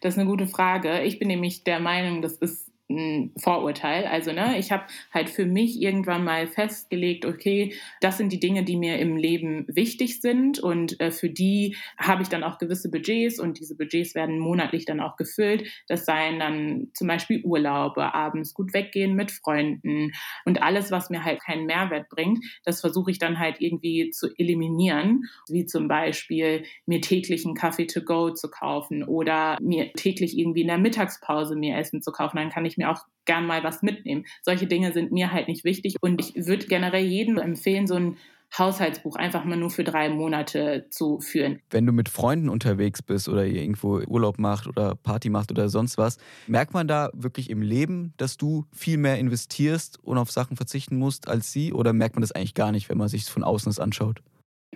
Das 0.00 0.14
ist 0.14 0.18
eine 0.18 0.28
gute 0.28 0.46
Frage. 0.46 1.02
Ich 1.02 1.18
bin 1.18 1.28
nämlich 1.28 1.64
der 1.64 1.80
Meinung, 1.80 2.22
das 2.22 2.34
ist 2.34 2.69
ein 2.90 3.32
Vorurteil. 3.36 4.06
Also, 4.06 4.32
ne, 4.32 4.58
ich 4.58 4.72
habe 4.72 4.84
halt 5.12 5.30
für 5.30 5.46
mich 5.46 5.80
irgendwann 5.80 6.24
mal 6.24 6.46
festgelegt, 6.46 7.24
okay, 7.24 7.74
das 8.00 8.18
sind 8.18 8.32
die 8.32 8.40
Dinge, 8.40 8.64
die 8.64 8.76
mir 8.76 8.98
im 8.98 9.16
Leben 9.16 9.64
wichtig 9.68 10.20
sind 10.20 10.58
und 10.58 11.00
äh, 11.00 11.10
für 11.10 11.30
die 11.30 11.76
habe 11.96 12.22
ich 12.22 12.28
dann 12.28 12.42
auch 12.42 12.58
gewisse 12.58 12.90
Budgets 12.90 13.38
und 13.38 13.58
diese 13.58 13.76
Budgets 13.76 14.14
werden 14.14 14.38
monatlich 14.38 14.84
dann 14.84 15.00
auch 15.00 15.16
gefüllt. 15.16 15.68
Das 15.88 16.04
seien 16.04 16.38
dann 16.38 16.88
zum 16.94 17.06
Beispiel 17.06 17.42
Urlaube, 17.44 18.14
abends 18.14 18.54
gut 18.54 18.74
weggehen 18.74 19.14
mit 19.14 19.30
Freunden 19.30 20.12
und 20.44 20.62
alles, 20.62 20.90
was 20.90 21.10
mir 21.10 21.24
halt 21.24 21.40
keinen 21.40 21.66
Mehrwert 21.66 22.08
bringt, 22.08 22.44
das 22.64 22.80
versuche 22.80 23.10
ich 23.10 23.18
dann 23.18 23.38
halt 23.38 23.60
irgendwie 23.60 24.10
zu 24.10 24.28
eliminieren, 24.36 25.24
wie 25.48 25.66
zum 25.66 25.88
Beispiel 25.88 26.64
mir 26.86 27.00
täglich 27.00 27.44
einen 27.46 27.54
Kaffee 27.54 27.86
to 27.86 28.02
go 28.02 28.30
zu 28.30 28.50
kaufen 28.50 29.04
oder 29.04 29.58
mir 29.60 29.92
täglich 29.92 30.36
irgendwie 30.36 30.62
in 30.62 30.68
der 30.68 30.78
Mittagspause 30.78 31.56
mir 31.56 31.76
Essen 31.76 32.02
zu 32.02 32.12
kaufen. 32.12 32.36
Dann 32.36 32.50
kann 32.50 32.64
ich 32.64 32.76
mir 32.80 32.90
auch 32.90 33.04
gern 33.24 33.46
mal 33.46 33.62
was 33.62 33.82
mitnehmen. 33.82 34.24
Solche 34.42 34.66
Dinge 34.66 34.92
sind 34.92 35.12
mir 35.12 35.32
halt 35.32 35.48
nicht 35.48 35.64
wichtig 35.64 35.96
und 36.00 36.20
ich 36.20 36.46
würde 36.46 36.66
generell 36.66 37.04
jedem 37.04 37.38
empfehlen, 37.38 37.86
so 37.86 37.94
ein 37.94 38.16
Haushaltsbuch 38.58 39.14
einfach 39.14 39.44
mal 39.44 39.56
nur 39.56 39.70
für 39.70 39.84
drei 39.84 40.08
Monate 40.08 40.86
zu 40.90 41.20
führen. 41.20 41.60
Wenn 41.70 41.86
du 41.86 41.92
mit 41.92 42.08
Freunden 42.08 42.48
unterwegs 42.48 43.00
bist 43.02 43.28
oder 43.28 43.46
irgendwo 43.46 44.00
Urlaub 44.00 44.38
macht 44.38 44.66
oder 44.66 44.96
Party 44.96 45.30
macht 45.30 45.52
oder 45.52 45.68
sonst 45.68 45.98
was, 45.98 46.18
merkt 46.48 46.74
man 46.74 46.88
da 46.88 47.10
wirklich 47.12 47.48
im 47.48 47.62
Leben, 47.62 48.12
dass 48.16 48.36
du 48.36 48.66
viel 48.72 48.98
mehr 48.98 49.18
investierst 49.18 50.02
und 50.02 50.18
auf 50.18 50.32
Sachen 50.32 50.56
verzichten 50.56 50.96
musst 50.96 51.28
als 51.28 51.52
sie 51.52 51.72
oder 51.72 51.92
merkt 51.92 52.16
man 52.16 52.22
das 52.22 52.32
eigentlich 52.32 52.54
gar 52.54 52.72
nicht, 52.72 52.88
wenn 52.88 52.98
man 52.98 53.08
sich 53.08 53.24
von 53.26 53.44
außen 53.44 53.70
das 53.70 53.78
anschaut? 53.78 54.20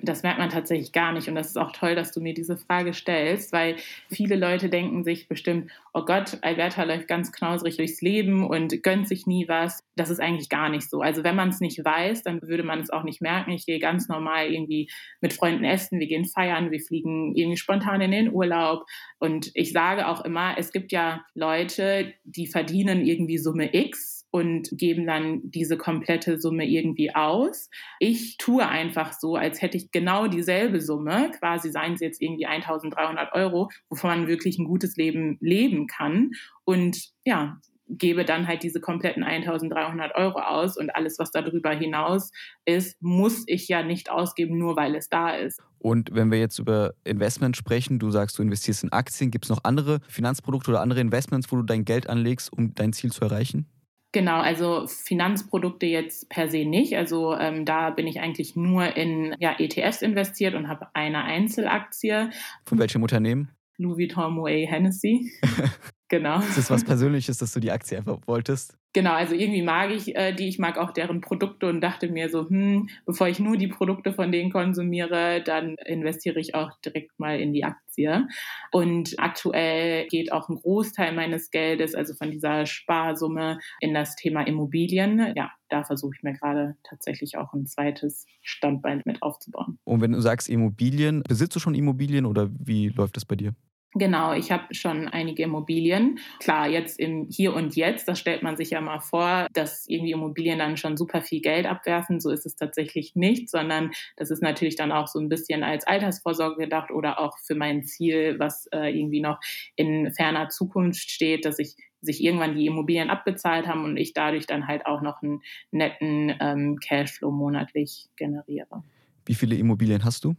Das 0.02 0.24
merkt 0.24 0.38
man 0.38 0.50
tatsächlich 0.50 0.92
gar 0.92 1.12
nicht. 1.12 1.28
Und 1.28 1.36
das 1.36 1.48
ist 1.48 1.56
auch 1.56 1.70
toll, 1.70 1.94
dass 1.94 2.10
du 2.10 2.20
mir 2.20 2.34
diese 2.34 2.56
Frage 2.56 2.92
stellst, 2.92 3.52
weil 3.52 3.76
viele 4.10 4.34
Leute 4.34 4.68
denken 4.68 5.04
sich 5.04 5.28
bestimmt, 5.28 5.70
oh 5.92 6.04
Gott, 6.04 6.38
Alberta 6.42 6.82
läuft 6.82 7.06
ganz 7.06 7.30
knausrig 7.30 7.76
durchs 7.76 8.00
Leben 8.00 8.44
und 8.44 8.82
gönnt 8.82 9.06
sich 9.06 9.26
nie 9.26 9.46
was. 9.48 9.84
Das 9.94 10.10
ist 10.10 10.20
eigentlich 10.20 10.48
gar 10.48 10.68
nicht 10.68 10.90
so. 10.90 11.00
Also 11.00 11.22
wenn 11.22 11.36
man 11.36 11.50
es 11.50 11.60
nicht 11.60 11.84
weiß, 11.84 12.24
dann 12.24 12.42
würde 12.42 12.64
man 12.64 12.80
es 12.80 12.90
auch 12.90 13.04
nicht 13.04 13.22
merken. 13.22 13.52
Ich 13.52 13.66
gehe 13.66 13.78
ganz 13.78 14.08
normal 14.08 14.52
irgendwie 14.52 14.90
mit 15.20 15.32
Freunden 15.32 15.64
essen, 15.64 16.00
wir 16.00 16.08
gehen 16.08 16.24
feiern, 16.24 16.72
wir 16.72 16.80
fliegen 16.80 17.34
irgendwie 17.36 17.56
spontan 17.56 18.00
in 18.00 18.10
den 18.10 18.32
Urlaub. 18.32 18.84
Und 19.18 19.52
ich 19.54 19.72
sage 19.72 20.08
auch 20.08 20.24
immer, 20.24 20.56
es 20.58 20.72
gibt 20.72 20.90
ja 20.90 21.24
Leute, 21.34 22.12
die 22.24 22.48
verdienen 22.48 23.06
irgendwie 23.06 23.38
Summe 23.38 23.74
X 23.74 24.24
und 24.34 24.68
geben 24.72 25.06
dann 25.06 25.42
diese 25.44 25.76
komplette 25.76 26.40
Summe 26.40 26.66
irgendwie 26.66 27.14
aus. 27.14 27.70
Ich 28.00 28.36
tue 28.36 28.66
einfach 28.66 29.12
so, 29.12 29.36
als 29.36 29.62
hätte 29.62 29.76
ich 29.76 29.92
genau 29.92 30.26
dieselbe 30.26 30.80
Summe, 30.80 31.30
quasi 31.38 31.70
seien 31.70 31.92
es 31.92 32.00
jetzt 32.00 32.20
irgendwie 32.20 32.44
1300 32.44 33.32
Euro, 33.32 33.70
wovon 33.88 34.10
man 34.10 34.26
wirklich 34.26 34.58
ein 34.58 34.64
gutes 34.64 34.96
Leben 34.96 35.38
leben 35.40 35.86
kann. 35.86 36.32
Und 36.64 37.12
ja, 37.24 37.60
gebe 37.88 38.24
dann 38.24 38.48
halt 38.48 38.64
diese 38.64 38.80
kompletten 38.80 39.22
1300 39.22 40.16
Euro 40.16 40.40
aus 40.40 40.76
und 40.76 40.90
alles, 40.90 41.20
was 41.20 41.30
darüber 41.30 41.70
hinaus 41.70 42.32
ist, 42.64 43.00
muss 43.00 43.44
ich 43.46 43.68
ja 43.68 43.84
nicht 43.84 44.10
ausgeben, 44.10 44.58
nur 44.58 44.74
weil 44.74 44.96
es 44.96 45.08
da 45.08 45.30
ist. 45.30 45.62
Und 45.78 46.12
wenn 46.12 46.32
wir 46.32 46.40
jetzt 46.40 46.58
über 46.58 46.94
Investment 47.04 47.56
sprechen, 47.56 48.00
du 48.00 48.10
sagst, 48.10 48.36
du 48.36 48.42
investierst 48.42 48.82
in 48.82 48.90
Aktien, 48.90 49.30
gibt 49.30 49.44
es 49.44 49.50
noch 49.50 49.60
andere 49.62 50.00
Finanzprodukte 50.08 50.72
oder 50.72 50.80
andere 50.80 50.98
Investments, 50.98 51.52
wo 51.52 51.56
du 51.56 51.62
dein 51.62 51.84
Geld 51.84 52.08
anlegst, 52.08 52.52
um 52.52 52.74
dein 52.74 52.92
Ziel 52.92 53.12
zu 53.12 53.24
erreichen? 53.24 53.68
Genau, 54.14 54.38
also 54.38 54.87
Finanzprodukte 54.87 55.87
jetzt 55.87 56.28
per 56.28 56.49
se 56.49 56.64
nicht. 56.64 56.97
Also 56.97 57.35
ähm, 57.35 57.64
da 57.64 57.90
bin 57.90 58.06
ich 58.06 58.21
eigentlich 58.21 58.54
nur 58.54 58.97
in 58.97 59.35
ja, 59.40 59.56
ETFs 59.59 60.02
investiert 60.02 60.54
und 60.54 60.68
habe 60.68 60.87
eine 60.94 61.25
Einzelaktie. 61.25 62.30
Von 62.64 62.78
welchem 62.78 63.02
Unternehmen? 63.02 63.50
Louis 63.76 63.99
Vuitton 63.99 64.35
Moet 64.35 64.71
Hennessy. 64.71 65.33
genau. 66.18 66.38
Ist 66.40 66.59
das 66.59 66.71
was 66.71 66.85
Persönliches, 66.85 67.38
dass 67.38 67.52
du 67.52 67.61
die 67.61 67.71
Aktie 67.71 67.99
einfach 67.99 68.18
wolltest? 68.26 68.76
Genau, 68.92 69.12
also 69.12 69.35
irgendwie 69.35 69.62
mag 69.62 69.90
ich 69.90 70.14
äh, 70.14 70.33
die, 70.33 70.49
ich 70.49 70.61
mag 70.61 70.78
auch 70.78 70.92
deren 70.92 71.21
Produkte 71.21 71.66
und 71.66 71.80
dachte 71.80 72.09
mir 72.09 72.28
so, 72.28 72.49
hm, 72.49 72.88
bevor 73.04 73.26
ich 73.26 73.40
nur 73.40 73.56
die 73.56 73.66
Produkte 73.66 74.12
von 74.12 74.30
denen 74.30 74.52
konsumiere, 74.52 75.42
dann 75.42 75.75
investiere 75.85 76.38
ich 76.38 76.54
auch 76.54 76.71
direkt 76.85 77.18
mal 77.18 77.40
in 77.40 77.52
die 77.52 77.64
Aktie. 77.64 78.28
Und 78.71 79.14
aktuell 79.18 80.06
geht 80.06 80.30
auch 80.30 80.49
ein 80.49 80.54
Großteil 80.54 81.12
meines 81.12 81.50
Geldes, 81.50 81.97
also 81.97 82.14
von 82.14 82.30
dieser 82.30 82.66
Sparsumme, 82.66 83.59
in 83.80 83.94
das 83.94 84.14
Thema 84.14 84.47
Immobilien. 84.47 85.33
Ja, 85.35 85.50
da 85.71 85.83
versuche 85.83 86.12
ich 86.16 86.23
mir 86.23 86.35
gerade 86.35 86.76
tatsächlich 86.85 87.37
auch 87.37 87.52
ein 87.52 87.66
zweites 87.66 88.26
Standbein 88.42 89.02
mit 89.04 89.23
aufzubauen. 89.23 89.78
Und 89.83 90.02
wenn 90.02 90.12
du 90.12 90.21
sagst 90.21 90.49
Immobilien, 90.49 91.25
besitzt 91.26 91.56
du 91.56 91.61
schon 91.61 91.75
Immobilien 91.75 92.26
oder 92.26 92.49
wie 92.61 92.90
läuft 92.90 93.16
das 93.16 93.25
bei 93.25 93.35
dir? 93.35 93.54
Genau, 93.96 94.32
ich 94.32 94.50
habe 94.50 94.74
schon 94.74 95.06
einige 95.06 95.44
Immobilien. 95.44 96.18
Klar, 96.40 96.68
jetzt 96.68 96.98
im 96.98 97.28
Hier 97.30 97.54
und 97.54 97.76
Jetzt, 97.76 98.08
das 98.08 98.18
stellt 98.18 98.42
man 98.42 98.56
sich 98.56 98.70
ja 98.70 98.80
mal 98.80 98.98
vor, 98.98 99.46
dass 99.52 99.86
irgendwie 99.86 100.10
Immobilien 100.10 100.58
dann 100.58 100.76
schon 100.76 100.96
super 100.96 101.22
viel 101.22 101.40
Geld 101.40 101.64
abwerfen. 101.64 102.18
So 102.18 102.30
ist 102.30 102.44
es 102.44 102.56
tatsächlich 102.56 103.14
nicht, 103.14 103.48
sondern 103.48 103.92
das 104.16 104.30
ist 104.30 104.42
natürlich 104.42 104.74
dann 104.74 104.90
auch 104.90 105.06
so 105.06 105.20
ein 105.20 105.28
bisschen 105.28 105.62
als 105.62 105.86
Altersvorsorge 105.86 106.62
gedacht 106.62 106.90
oder 106.90 107.20
auch 107.20 107.38
für 107.38 107.54
mein 107.54 107.84
Ziel, 107.84 108.36
was 108.40 108.66
äh, 108.72 108.88
irgendwie 108.88 109.20
noch 109.20 109.38
in 109.76 110.12
ferner 110.12 110.48
Zukunft 110.48 111.08
steht, 111.10 111.44
dass 111.44 111.60
ich 111.60 111.76
sich 112.00 112.22
irgendwann 112.22 112.56
die 112.56 112.66
Immobilien 112.66 113.10
abbezahlt 113.10 113.68
haben 113.68 113.84
und 113.84 113.96
ich 113.96 114.12
dadurch 114.12 114.46
dann 114.46 114.66
halt 114.66 114.86
auch 114.86 115.02
noch 115.02 115.22
einen 115.22 115.40
netten 115.70 116.34
ähm, 116.40 116.78
Cashflow 116.80 117.30
monatlich 117.30 118.08
generiere. 118.16 118.82
Wie 119.24 119.34
viele 119.34 119.54
Immobilien 119.54 120.04
hast 120.04 120.24
du? 120.24 120.34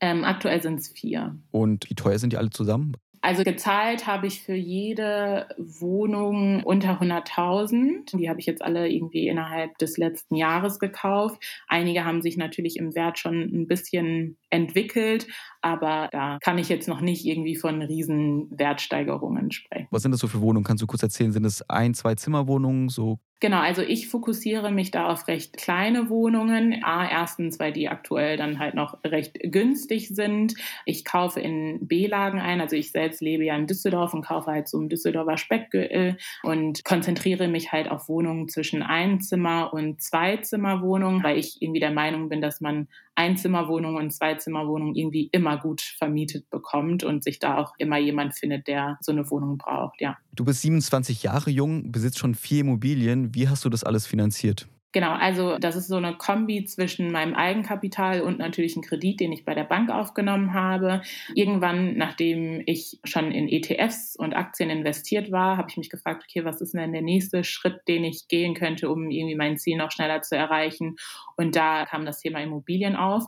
Ähm, 0.00 0.24
aktuell 0.24 0.62
sind 0.62 0.80
es 0.80 0.88
vier. 0.88 1.36
Und 1.50 1.88
wie 1.90 1.94
teuer 1.94 2.18
sind 2.18 2.32
die 2.32 2.36
alle 2.36 2.50
zusammen? 2.50 2.96
Also 3.20 3.42
gezahlt 3.42 4.06
habe 4.06 4.28
ich 4.28 4.42
für 4.42 4.54
jede 4.54 5.48
Wohnung 5.58 6.62
unter 6.62 7.00
100.000. 7.00 8.16
Die 8.16 8.28
habe 8.28 8.38
ich 8.38 8.46
jetzt 8.46 8.62
alle 8.62 8.88
irgendwie 8.88 9.26
innerhalb 9.26 9.76
des 9.78 9.96
letzten 9.96 10.36
Jahres 10.36 10.78
gekauft. 10.78 11.42
Einige 11.66 12.04
haben 12.04 12.22
sich 12.22 12.36
natürlich 12.36 12.76
im 12.76 12.94
Wert 12.94 13.18
schon 13.18 13.40
ein 13.40 13.66
bisschen 13.66 14.38
entwickelt, 14.50 15.26
aber 15.60 16.08
da 16.12 16.38
kann 16.40 16.58
ich 16.58 16.68
jetzt 16.68 16.88
noch 16.88 17.00
nicht 17.00 17.24
irgendwie 17.24 17.56
von 17.56 17.82
riesen 17.82 18.48
Wertsteigerungen 18.50 19.50
sprechen. 19.50 19.88
Was 19.90 20.02
sind 20.02 20.12
das 20.12 20.20
so 20.20 20.28
für 20.28 20.40
Wohnungen? 20.40 20.64
Kannst 20.64 20.82
du 20.82 20.86
kurz 20.86 21.02
erzählen? 21.02 21.32
Sind 21.32 21.44
es 21.44 21.68
ein, 21.68 21.94
zwei 21.94 22.14
Zimmerwohnungen, 22.14 22.88
so 22.88 23.18
Genau, 23.40 23.60
also 23.60 23.82
ich 23.82 24.08
fokussiere 24.08 24.72
mich 24.72 24.90
da 24.90 25.06
auf 25.06 25.28
recht 25.28 25.56
kleine 25.56 26.10
Wohnungen. 26.10 26.82
A, 26.82 27.08
erstens, 27.08 27.60
weil 27.60 27.72
die 27.72 27.88
aktuell 27.88 28.36
dann 28.36 28.58
halt 28.58 28.74
noch 28.74 28.98
recht 29.04 29.38
günstig 29.40 30.08
sind. 30.08 30.54
Ich 30.84 31.04
kaufe 31.04 31.38
in 31.38 31.86
B-Lagen 31.86 32.40
ein. 32.40 32.60
Also 32.60 32.74
ich 32.74 32.90
selbst 32.90 33.20
lebe 33.20 33.44
ja 33.44 33.54
in 33.54 33.68
Düsseldorf 33.68 34.12
und 34.12 34.24
kaufe 34.24 34.50
halt 34.50 34.66
so 34.66 34.80
ein 34.80 34.88
Düsseldorfer 34.88 35.36
Speckgürtel 35.36 36.16
und 36.42 36.84
konzentriere 36.84 37.46
mich 37.46 37.70
halt 37.70 37.88
auf 37.88 38.08
Wohnungen 38.08 38.48
zwischen 38.48 38.82
Einzimmer- 38.82 39.72
und 39.72 40.02
Zweizimmerwohnungen, 40.02 41.22
weil 41.22 41.38
ich 41.38 41.62
irgendwie 41.62 41.80
der 41.80 41.92
Meinung 41.92 42.28
bin, 42.28 42.40
dass 42.40 42.60
man 42.60 42.88
Einzimmerwohnungen 43.18 44.04
und 44.04 44.10
Zweizimmerwohnungen 44.12 44.94
irgendwie 44.94 45.28
immer 45.32 45.58
gut 45.58 45.80
vermietet 45.80 46.48
bekommt 46.50 47.02
und 47.02 47.24
sich 47.24 47.40
da 47.40 47.58
auch 47.58 47.74
immer 47.78 47.98
jemand 47.98 48.34
findet, 48.34 48.68
der 48.68 48.96
so 49.00 49.10
eine 49.10 49.28
Wohnung 49.28 49.58
braucht, 49.58 50.00
ja. 50.00 50.16
Du 50.32 50.44
bist 50.44 50.62
27 50.62 51.24
Jahre 51.24 51.50
jung, 51.50 51.90
besitzt 51.90 52.18
schon 52.18 52.36
vier 52.36 52.60
Immobilien. 52.60 53.34
Wie 53.34 53.48
hast 53.48 53.64
du 53.64 53.70
das 53.70 53.82
alles 53.82 54.06
finanziert? 54.06 54.68
Genau, 54.92 55.12
also 55.12 55.58
das 55.58 55.76
ist 55.76 55.88
so 55.88 55.96
eine 55.96 56.16
Kombi 56.16 56.64
zwischen 56.64 57.12
meinem 57.12 57.34
Eigenkapital 57.34 58.22
und 58.22 58.38
natürlich 58.38 58.74
einem 58.74 58.84
Kredit, 58.84 59.20
den 59.20 59.32
ich 59.32 59.44
bei 59.44 59.54
der 59.54 59.64
Bank 59.64 59.90
aufgenommen 59.90 60.54
habe. 60.54 61.02
Irgendwann, 61.34 61.98
nachdem 61.98 62.62
ich 62.64 62.98
schon 63.04 63.30
in 63.30 63.48
ETFs 63.48 64.16
und 64.16 64.32
Aktien 64.34 64.70
investiert 64.70 65.30
war, 65.30 65.58
habe 65.58 65.68
ich 65.70 65.76
mich 65.76 65.90
gefragt, 65.90 66.24
okay, 66.26 66.42
was 66.46 66.62
ist 66.62 66.72
denn 66.72 66.92
der 66.92 67.02
nächste 67.02 67.44
Schritt, 67.44 67.82
den 67.86 68.02
ich 68.04 68.28
gehen 68.28 68.54
könnte, 68.54 68.88
um 68.88 69.10
irgendwie 69.10 69.36
mein 69.36 69.58
Ziel 69.58 69.76
noch 69.76 69.90
schneller 69.90 70.22
zu 70.22 70.36
erreichen? 70.36 70.96
Und 71.36 71.54
da 71.54 71.84
kam 71.84 72.06
das 72.06 72.20
Thema 72.20 72.40
Immobilien 72.40 72.96
auf. 72.96 73.24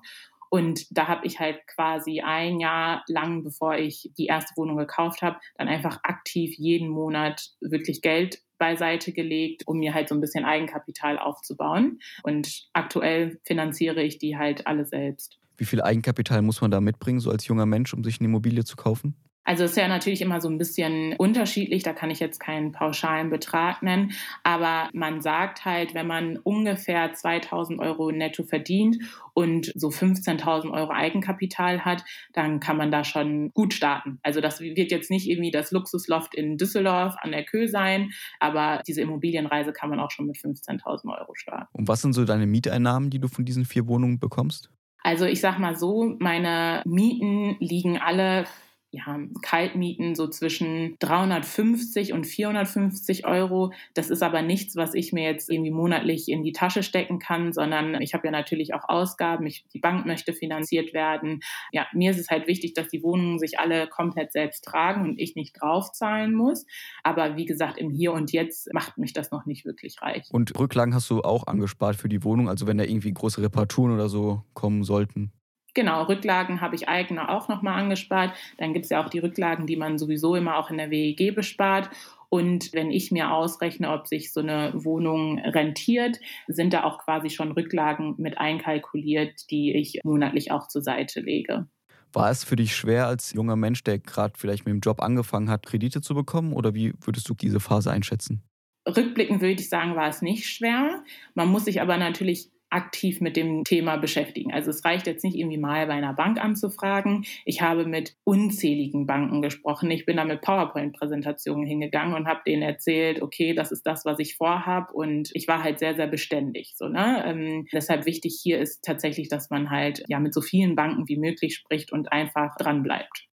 Und 0.48 0.86
da 0.90 1.08
habe 1.08 1.26
ich 1.26 1.38
halt 1.38 1.58
quasi 1.66 2.22
ein 2.22 2.58
Jahr 2.58 3.04
lang, 3.06 3.44
bevor 3.44 3.76
ich 3.76 4.10
die 4.18 4.26
erste 4.26 4.56
Wohnung 4.56 4.78
gekauft 4.78 5.20
habe, 5.22 5.38
dann 5.56 5.68
einfach 5.68 6.00
aktiv 6.04 6.56
jeden 6.56 6.88
Monat 6.88 7.50
wirklich 7.60 8.00
Geld 8.00 8.40
beiseite 8.60 9.12
gelegt, 9.12 9.66
um 9.66 9.78
mir 9.78 9.94
halt 9.94 10.08
so 10.08 10.14
ein 10.14 10.20
bisschen 10.20 10.44
Eigenkapital 10.44 11.18
aufzubauen. 11.18 11.98
Und 12.22 12.68
aktuell 12.74 13.40
finanziere 13.44 14.02
ich 14.02 14.18
die 14.18 14.36
halt 14.36 14.68
alle 14.68 14.84
selbst. 14.84 15.40
Wie 15.56 15.64
viel 15.64 15.82
Eigenkapital 15.82 16.42
muss 16.42 16.60
man 16.60 16.70
da 16.70 16.80
mitbringen, 16.80 17.18
so 17.18 17.30
als 17.30 17.46
junger 17.46 17.66
Mensch, 17.66 17.92
um 17.92 18.04
sich 18.04 18.20
eine 18.20 18.28
Immobilie 18.28 18.64
zu 18.64 18.76
kaufen? 18.76 19.16
Also 19.50 19.64
ist 19.64 19.76
ja 19.76 19.88
natürlich 19.88 20.22
immer 20.22 20.40
so 20.40 20.48
ein 20.48 20.58
bisschen 20.58 21.16
unterschiedlich, 21.16 21.82
da 21.82 21.92
kann 21.92 22.08
ich 22.08 22.20
jetzt 22.20 22.38
keinen 22.38 22.70
pauschalen 22.70 23.30
Betrag 23.30 23.82
nennen, 23.82 24.12
aber 24.44 24.88
man 24.92 25.22
sagt 25.22 25.64
halt, 25.64 25.92
wenn 25.92 26.06
man 26.06 26.36
ungefähr 26.36 27.12
2000 27.12 27.80
Euro 27.80 28.12
netto 28.12 28.44
verdient 28.44 28.98
und 29.34 29.72
so 29.74 29.88
15.000 29.88 30.70
Euro 30.70 30.92
Eigenkapital 30.92 31.84
hat, 31.84 32.04
dann 32.32 32.60
kann 32.60 32.76
man 32.76 32.92
da 32.92 33.02
schon 33.02 33.50
gut 33.52 33.74
starten. 33.74 34.20
Also 34.22 34.40
das 34.40 34.60
wird 34.60 34.92
jetzt 34.92 35.10
nicht 35.10 35.28
irgendwie 35.28 35.50
das 35.50 35.72
Luxusloft 35.72 36.36
in 36.36 36.56
Düsseldorf 36.56 37.16
an 37.20 37.32
der 37.32 37.44
Kö 37.44 37.66
sein, 37.66 38.10
aber 38.38 38.82
diese 38.86 39.00
Immobilienreise 39.00 39.72
kann 39.72 39.90
man 39.90 39.98
auch 39.98 40.12
schon 40.12 40.28
mit 40.28 40.36
15.000 40.36 41.18
Euro 41.18 41.34
starten. 41.34 41.66
Und 41.72 41.88
was 41.88 42.02
sind 42.02 42.12
so 42.12 42.24
deine 42.24 42.46
Mieteinnahmen, 42.46 43.10
die 43.10 43.18
du 43.18 43.26
von 43.26 43.44
diesen 43.44 43.64
vier 43.64 43.88
Wohnungen 43.88 44.20
bekommst? 44.20 44.70
Also 45.02 45.24
ich 45.24 45.40
sag 45.40 45.58
mal 45.58 45.76
so, 45.76 46.14
meine 46.20 46.82
Mieten 46.84 47.56
liegen 47.58 47.98
alle 47.98 48.44
ja, 48.92 49.18
Kaltmieten 49.42 50.14
so 50.16 50.26
zwischen 50.26 50.96
350 50.98 52.12
und 52.12 52.26
450 52.26 53.24
Euro. 53.24 53.72
Das 53.94 54.10
ist 54.10 54.22
aber 54.22 54.42
nichts, 54.42 54.74
was 54.74 54.94
ich 54.94 55.12
mir 55.12 55.24
jetzt 55.24 55.48
irgendwie 55.48 55.70
monatlich 55.70 56.28
in 56.28 56.42
die 56.42 56.52
Tasche 56.52 56.82
stecken 56.82 57.20
kann, 57.20 57.52
sondern 57.52 58.00
ich 58.02 58.14
habe 58.14 58.26
ja 58.26 58.32
natürlich 58.32 58.74
auch 58.74 58.88
Ausgaben. 58.88 59.46
Ich, 59.46 59.64
die 59.72 59.78
Bank 59.78 60.06
möchte 60.06 60.32
finanziert 60.32 60.92
werden. 60.92 61.40
Ja, 61.72 61.86
mir 61.92 62.10
ist 62.10 62.18
es 62.18 62.30
halt 62.30 62.48
wichtig, 62.48 62.74
dass 62.74 62.88
die 62.88 63.02
Wohnungen 63.02 63.38
sich 63.38 63.60
alle 63.60 63.86
komplett 63.86 64.32
selbst 64.32 64.64
tragen 64.64 65.02
und 65.02 65.20
ich 65.20 65.36
nicht 65.36 65.60
draufzahlen 65.60 66.34
muss. 66.34 66.66
Aber 67.04 67.36
wie 67.36 67.46
gesagt, 67.46 67.78
im 67.78 67.90
Hier 67.90 68.12
und 68.12 68.32
Jetzt 68.32 68.72
macht 68.74 68.98
mich 68.98 69.12
das 69.12 69.30
noch 69.30 69.46
nicht 69.46 69.64
wirklich 69.64 70.02
reich. 70.02 70.28
Und 70.32 70.58
Rücklagen 70.58 70.94
hast 70.94 71.08
du 71.10 71.22
auch 71.22 71.46
angespart 71.46 71.94
für 71.94 72.08
die 72.08 72.24
Wohnung, 72.24 72.48
also 72.48 72.66
wenn 72.66 72.78
da 72.78 72.84
irgendwie 72.84 73.12
große 73.12 73.40
Reparaturen 73.40 73.92
oder 73.92 74.08
so 74.08 74.42
kommen 74.52 74.82
sollten? 74.82 75.32
Genau, 75.80 76.02
Rücklagen 76.02 76.60
habe 76.60 76.74
ich 76.74 76.90
eigene 76.90 77.30
auch 77.30 77.48
nochmal 77.48 77.80
angespart. 77.80 78.34
Dann 78.58 78.74
gibt 78.74 78.84
es 78.84 78.90
ja 78.90 79.02
auch 79.02 79.08
die 79.08 79.20
Rücklagen, 79.20 79.66
die 79.66 79.76
man 79.76 79.96
sowieso 79.96 80.36
immer 80.36 80.58
auch 80.58 80.68
in 80.68 80.76
der 80.76 80.90
WEG 80.90 81.34
bespart. 81.34 81.88
Und 82.28 82.74
wenn 82.74 82.90
ich 82.90 83.10
mir 83.10 83.32
ausrechne, 83.32 83.90
ob 83.90 84.06
sich 84.06 84.30
so 84.30 84.40
eine 84.40 84.72
Wohnung 84.74 85.38
rentiert, 85.38 86.20
sind 86.48 86.74
da 86.74 86.84
auch 86.84 86.98
quasi 86.98 87.30
schon 87.30 87.52
Rücklagen 87.52 88.14
mit 88.18 88.36
einkalkuliert, 88.36 89.50
die 89.50 89.74
ich 89.74 90.00
monatlich 90.04 90.52
auch 90.52 90.68
zur 90.68 90.82
Seite 90.82 91.20
lege. 91.20 91.66
War 92.12 92.30
es 92.30 92.44
für 92.44 92.56
dich 92.56 92.76
schwer 92.76 93.06
als 93.06 93.32
junger 93.32 93.56
Mensch, 93.56 93.82
der 93.82 94.00
gerade 94.00 94.34
vielleicht 94.36 94.66
mit 94.66 94.74
dem 94.74 94.80
Job 94.80 95.00
angefangen 95.00 95.48
hat, 95.48 95.64
Kredite 95.64 96.02
zu 96.02 96.14
bekommen? 96.14 96.52
Oder 96.52 96.74
wie 96.74 96.92
würdest 97.00 97.26
du 97.26 97.32
diese 97.32 97.58
Phase 97.58 97.90
einschätzen? 97.90 98.42
Rückblickend 98.86 99.40
würde 99.40 99.62
ich 99.62 99.70
sagen, 99.70 99.96
war 99.96 100.10
es 100.10 100.20
nicht 100.20 100.46
schwer. 100.46 101.02
Man 101.32 101.48
muss 101.48 101.64
sich 101.64 101.80
aber 101.80 101.96
natürlich 101.96 102.50
aktiv 102.70 103.20
mit 103.20 103.36
dem 103.36 103.64
Thema 103.64 103.96
beschäftigen. 103.96 104.52
Also 104.52 104.70
es 104.70 104.84
reicht 104.84 105.06
jetzt 105.06 105.24
nicht 105.24 105.36
irgendwie 105.36 105.58
mal 105.58 105.86
bei 105.86 105.94
einer 105.94 106.14
Bank 106.14 106.42
anzufragen. 106.42 107.24
Ich 107.44 107.60
habe 107.60 107.84
mit 107.84 108.16
unzähligen 108.24 109.06
Banken 109.06 109.42
gesprochen. 109.42 109.90
Ich 109.90 110.06
bin 110.06 110.16
da 110.16 110.24
mit 110.24 110.40
PowerPoint-Präsentationen 110.40 111.66
hingegangen 111.66 112.14
und 112.14 112.26
habe 112.26 112.40
denen 112.46 112.62
erzählt, 112.62 113.22
okay, 113.22 113.54
das 113.54 113.72
ist 113.72 113.86
das, 113.86 114.04
was 114.04 114.18
ich 114.18 114.36
vorhabe. 114.36 114.92
Und 114.92 115.30
ich 115.34 115.48
war 115.48 115.62
halt 115.62 115.78
sehr, 115.78 115.94
sehr 115.94 116.06
beständig. 116.06 116.74
So, 116.76 116.88
ne? 116.88 117.24
Ähm, 117.26 117.66
deshalb 117.72 118.06
wichtig 118.06 118.38
hier 118.42 118.60
ist 118.60 118.82
tatsächlich, 118.84 119.28
dass 119.28 119.50
man 119.50 119.70
halt 119.70 120.02
ja 120.08 120.20
mit 120.20 120.34
so 120.34 120.40
vielen 120.40 120.76
Banken 120.76 121.08
wie 121.08 121.18
möglich 121.18 121.54
spricht 121.54 121.92
und 121.92 122.12
einfach 122.12 122.56
dran 122.56 122.82
bleibt. 122.82 123.29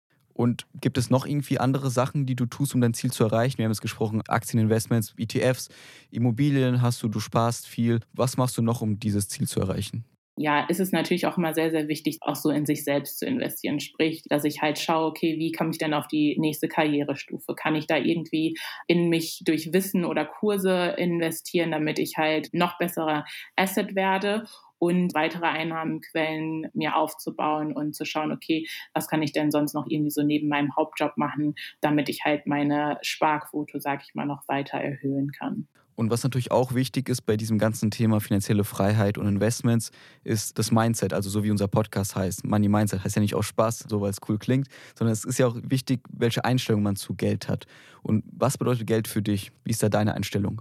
Und 0.43 0.67
gibt 0.81 0.99
es 0.99 1.09
noch 1.09 1.25
irgendwie 1.25 1.59
andere 1.59 1.89
Sachen, 1.89 2.27
die 2.27 2.35
du 2.35 2.47
tust, 2.47 2.75
um 2.75 2.81
dein 2.81 2.95
Ziel 2.95 3.13
zu 3.13 3.23
erreichen? 3.23 3.59
Wir 3.59 3.65
haben 3.65 3.71
jetzt 3.71 3.81
gesprochen, 3.81 4.23
Aktieninvestments, 4.27 5.15
ETFs, 5.17 5.69
Immobilien 6.11 6.83
hast 6.83 7.01
du, 7.05 7.09
du 7.09 7.21
sparst 7.21 7.69
viel. 7.69 8.01
Was 8.13 8.37
machst 8.37 8.59
du 8.59 8.63
noch, 8.63 8.83
um 8.83 8.99
dieses 8.99 9.29
Ziel 9.29 9.47
zu 9.47 9.61
erreichen? 9.61 10.05
ja, 10.37 10.65
ist 10.69 10.81
es 10.81 10.93
natürlich 10.93 11.27
auch 11.27 11.37
immer 11.37 11.53
sehr, 11.53 11.71
sehr 11.71 11.89
wichtig, 11.89 12.19
auch 12.23 12.37
so 12.37 12.51
in 12.51 12.65
sich 12.65 12.85
selbst 12.85 13.19
zu 13.19 13.27
investieren. 13.27 13.81
Sprich, 13.81 14.23
dass 14.29 14.45
ich 14.45 14.63
halt 14.63 14.79
schaue, 14.79 15.09
okay, 15.09 15.39
wie 15.39 15.53
komme 15.53 15.71
ich 15.71 15.79
denn 15.79 15.93
auf 15.93 16.09
die 16.09 16.37
nächste 16.39 16.69
Karrierestufe? 16.69 17.55
Kann 17.55 17.75
ich 17.75 17.87
da 17.87 17.99
irgendwie 17.99 18.57
in 18.87 19.09
mich 19.11 19.43
durch 19.45 19.73
Wissen 19.73 20.05
oder 20.05 20.25
Kurse 20.25 20.95
investieren, 20.97 21.71
damit 21.71 21.99
ich 21.99 22.15
halt 22.17 22.49
noch 22.53 22.79
besserer 22.79 23.27
Asset 23.57 23.95
werde? 23.95 24.45
Und 24.83 25.15
weitere 25.15 25.47
Einnahmenquellen 25.47 26.67
mir 26.75 26.97
aufzubauen 26.97 27.73
und 27.73 27.95
zu 27.95 28.05
schauen, 28.05 28.33
okay, 28.33 28.67
was 28.95 29.07
kann 29.07 29.23
ich 29.23 29.31
denn 29.31 29.53
sonst 29.53 29.75
noch 29.75 29.87
irgendwie 29.89 30.11
so 30.11 30.25
neben 30.25 30.49
meinem 30.49 30.75
Hauptjob 30.75 31.17
machen, 31.17 31.55
damit 31.81 32.09
ich 32.09 32.25
halt 32.25 32.49
meine 32.49 32.99
Sparquote, 33.01 33.81
sag 33.81 34.03
ich 34.03 34.17
mal, 34.17 34.27
noch 34.27 34.43
weiter 34.49 34.79
erhöhen 34.79 35.31
kann. 35.31 35.69
Und 35.95 36.11
was 36.11 36.25
natürlich 36.25 36.51
auch 36.51 36.75
wichtig 36.75 37.09
ist 37.09 37.23
bei 37.23 37.37
diesem 37.37 37.59
ganzen 37.59 37.93
Thema 37.93 38.19
finanzielle 38.19 38.65
Freiheit 38.65 39.19
und 39.19 39.29
Investments, 39.29 39.93
ist 40.25 40.59
das 40.59 40.73
Mindset. 40.73 41.13
Also 41.13 41.31
so 41.31 41.45
wie 41.45 41.53
unser 41.53 41.69
Podcast 41.69 42.17
heißt. 42.17 42.45
Money 42.45 42.69
Mindset 42.69 43.05
heißt 43.05 43.15
ja 43.15 43.23
nicht 43.23 43.37
auch 43.37 43.45
Spaß, 43.45 43.87
so 43.89 44.01
weil 44.01 44.11
es 44.11 44.19
cool 44.29 44.39
klingt, 44.39 44.67
sondern 44.99 45.13
es 45.13 45.25
ist 45.25 45.39
ja 45.39 45.47
auch 45.47 45.57
wichtig, 45.63 46.01
welche 46.11 46.45
Einstellung 46.45 46.83
man 46.83 46.97
zu 46.97 47.15
Geld 47.15 47.49
hat. 47.49 47.67
Und 48.03 48.25
was 48.33 48.59
bedeutet 48.59 48.89
Geld 48.89 49.07
für 49.07 49.23
dich? 49.23 49.53
Wie 49.63 49.71
ist 49.71 49.85
da 49.85 49.89
deine 49.89 50.15
Einstellung? 50.15 50.61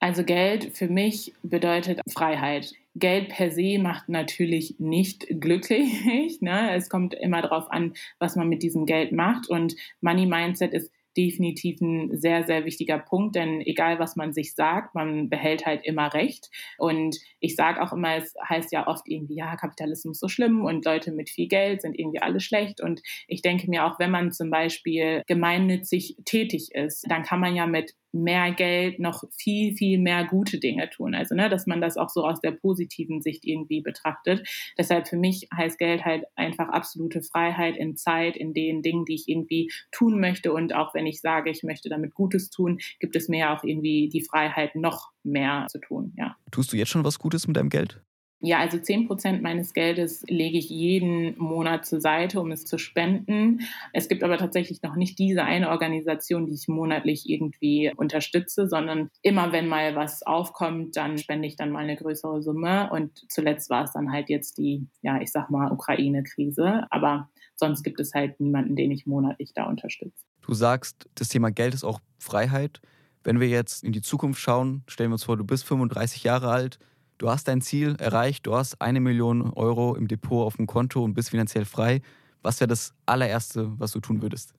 Also 0.00 0.22
Geld 0.22 0.76
für 0.76 0.88
mich 0.88 1.34
bedeutet 1.42 2.00
Freiheit. 2.08 2.72
Geld 2.94 3.28
per 3.28 3.50
se 3.50 3.78
macht 3.78 4.08
natürlich 4.08 4.76
nicht 4.78 5.26
glücklich. 5.40 6.38
Ne? 6.40 6.74
Es 6.74 6.88
kommt 6.88 7.14
immer 7.14 7.42
darauf 7.42 7.70
an, 7.70 7.94
was 8.18 8.36
man 8.36 8.48
mit 8.48 8.62
diesem 8.62 8.86
Geld 8.86 9.12
macht. 9.12 9.48
Und 9.48 9.74
Money 10.00 10.26
Mindset 10.26 10.72
ist 10.72 10.92
definitiv 11.16 11.80
ein 11.80 12.16
sehr, 12.16 12.44
sehr 12.44 12.64
wichtiger 12.64 12.98
Punkt, 12.98 13.34
denn 13.34 13.60
egal 13.60 13.98
was 13.98 14.14
man 14.14 14.32
sich 14.32 14.54
sagt, 14.54 14.94
man 14.94 15.28
behält 15.28 15.66
halt 15.66 15.84
immer 15.84 16.14
Recht. 16.14 16.48
Und 16.78 17.18
ich 17.40 17.56
sage 17.56 17.82
auch 17.82 17.92
immer, 17.92 18.16
es 18.16 18.34
heißt 18.48 18.70
ja 18.70 18.86
oft 18.86 19.08
irgendwie, 19.08 19.34
ja, 19.34 19.56
Kapitalismus 19.56 20.20
so 20.20 20.28
schlimm 20.28 20.64
und 20.64 20.84
Leute 20.84 21.10
mit 21.10 21.28
viel 21.28 21.48
Geld 21.48 21.82
sind 21.82 21.98
irgendwie 21.98 22.22
alle 22.22 22.38
schlecht. 22.38 22.80
Und 22.80 23.02
ich 23.26 23.42
denke 23.42 23.68
mir 23.68 23.84
auch, 23.84 23.98
wenn 23.98 24.12
man 24.12 24.30
zum 24.30 24.50
Beispiel 24.50 25.24
gemeinnützig 25.26 26.16
tätig 26.24 26.70
ist, 26.72 27.04
dann 27.10 27.24
kann 27.24 27.40
man 27.40 27.56
ja 27.56 27.66
mit 27.66 27.94
mehr 28.12 28.52
Geld 28.52 28.98
noch 28.98 29.24
viel, 29.36 29.74
viel 29.76 29.98
mehr 29.98 30.24
gute 30.24 30.58
Dinge 30.58 30.88
tun. 30.90 31.14
Also, 31.14 31.34
ne, 31.34 31.48
dass 31.48 31.66
man 31.66 31.80
das 31.80 31.96
auch 31.96 32.08
so 32.08 32.24
aus 32.24 32.40
der 32.40 32.52
positiven 32.52 33.20
Sicht 33.20 33.44
irgendwie 33.44 33.80
betrachtet. 33.80 34.48
Deshalb 34.78 35.08
für 35.08 35.16
mich 35.16 35.48
heißt 35.54 35.78
Geld 35.78 36.04
halt 36.04 36.24
einfach 36.34 36.68
absolute 36.68 37.22
Freiheit 37.22 37.76
in 37.76 37.96
Zeit, 37.96 38.36
in 38.36 38.54
den 38.54 38.82
Dingen, 38.82 39.04
die 39.04 39.14
ich 39.14 39.28
irgendwie 39.28 39.70
tun 39.92 40.20
möchte. 40.20 40.52
Und 40.52 40.74
auch 40.74 40.94
wenn 40.94 41.06
ich 41.06 41.20
sage, 41.20 41.50
ich 41.50 41.62
möchte 41.62 41.88
damit 41.88 42.14
Gutes 42.14 42.50
tun, 42.50 42.78
gibt 43.00 43.16
es 43.16 43.28
mir 43.28 43.52
auch 43.52 43.64
irgendwie 43.64 44.08
die 44.08 44.22
Freiheit, 44.22 44.74
noch 44.74 45.10
mehr 45.22 45.66
zu 45.68 45.78
tun, 45.78 46.12
ja. 46.16 46.36
Tust 46.50 46.72
du 46.72 46.76
jetzt 46.76 46.88
schon 46.88 47.04
was 47.04 47.18
Gutes 47.18 47.46
mit 47.46 47.56
deinem 47.56 47.68
Geld? 47.68 48.00
Ja, 48.40 48.60
also 48.60 48.78
10 48.78 49.08
Prozent 49.08 49.42
meines 49.42 49.72
Geldes 49.72 50.22
lege 50.28 50.58
ich 50.58 50.70
jeden 50.70 51.36
Monat 51.38 51.86
zur 51.86 52.00
Seite, 52.00 52.40
um 52.40 52.52
es 52.52 52.64
zu 52.64 52.78
spenden. 52.78 53.62
Es 53.92 54.08
gibt 54.08 54.22
aber 54.22 54.38
tatsächlich 54.38 54.80
noch 54.82 54.94
nicht 54.94 55.18
diese 55.18 55.42
eine 55.42 55.70
Organisation, 55.70 56.46
die 56.46 56.54
ich 56.54 56.68
monatlich 56.68 57.28
irgendwie 57.28 57.92
unterstütze, 57.96 58.68
sondern 58.68 59.10
immer 59.22 59.50
wenn 59.50 59.66
mal 59.66 59.96
was 59.96 60.22
aufkommt, 60.22 60.96
dann 60.96 61.18
spende 61.18 61.48
ich 61.48 61.56
dann 61.56 61.72
mal 61.72 61.82
eine 61.82 61.96
größere 61.96 62.40
Summe. 62.40 62.90
Und 62.92 63.24
zuletzt 63.28 63.70
war 63.70 63.84
es 63.84 63.92
dann 63.92 64.12
halt 64.12 64.28
jetzt 64.28 64.56
die, 64.56 64.86
ja, 65.02 65.20
ich 65.20 65.32
sag 65.32 65.50
mal, 65.50 65.72
Ukraine-Krise. 65.72 66.86
Aber 66.90 67.28
sonst 67.56 67.82
gibt 67.82 67.98
es 67.98 68.14
halt 68.14 68.38
niemanden, 68.38 68.76
den 68.76 68.92
ich 68.92 69.04
monatlich 69.04 69.52
da 69.52 69.64
unterstütze. 69.64 70.24
Du 70.42 70.54
sagst, 70.54 71.08
das 71.16 71.28
Thema 71.28 71.50
Geld 71.50 71.74
ist 71.74 71.82
auch 71.82 72.00
Freiheit. 72.18 72.80
Wenn 73.24 73.40
wir 73.40 73.48
jetzt 73.48 73.82
in 73.82 73.90
die 73.90 74.00
Zukunft 74.00 74.40
schauen, 74.40 74.84
stellen 74.86 75.10
wir 75.10 75.14
uns 75.14 75.24
vor, 75.24 75.36
du 75.36 75.44
bist 75.44 75.64
35 75.64 76.22
Jahre 76.22 76.50
alt, 76.50 76.78
du 77.18 77.28
hast 77.28 77.48
dein 77.48 77.60
Ziel 77.60 77.96
erreicht, 77.98 78.46
du 78.46 78.54
hast 78.54 78.80
eine 78.80 79.00
Million 79.00 79.52
Euro 79.52 79.94
im 79.94 80.08
Depot 80.08 80.46
auf 80.46 80.56
dem 80.56 80.66
Konto 80.66 81.02
und 81.02 81.14
bist 81.14 81.30
finanziell 81.30 81.64
frei. 81.64 82.00
Was 82.42 82.60
wäre 82.60 82.68
das 82.68 82.94
allererste, 83.06 83.72
was 83.78 83.92
du 83.92 84.00
tun 84.00 84.22
würdest? 84.22 84.54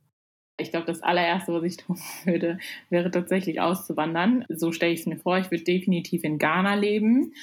Ich 0.58 0.72
glaube, 0.72 0.86
das 0.86 1.02
allererste, 1.02 1.54
was 1.54 1.64
ich 1.64 1.78
tun 1.86 1.98
würde, 2.26 2.60
wäre 2.90 3.10
tatsächlich 3.10 3.62
auszuwandern. 3.62 4.46
So 4.50 4.72
stelle 4.72 4.94
ich 4.94 5.02
es 5.02 5.06
mir 5.06 5.18
vor. 5.18 5.40
Ich 5.40 5.50
würde 5.50 5.64
definitiv 5.64 6.24
in 6.24 6.38
Ghana 6.38 6.76
leben. 6.76 7.34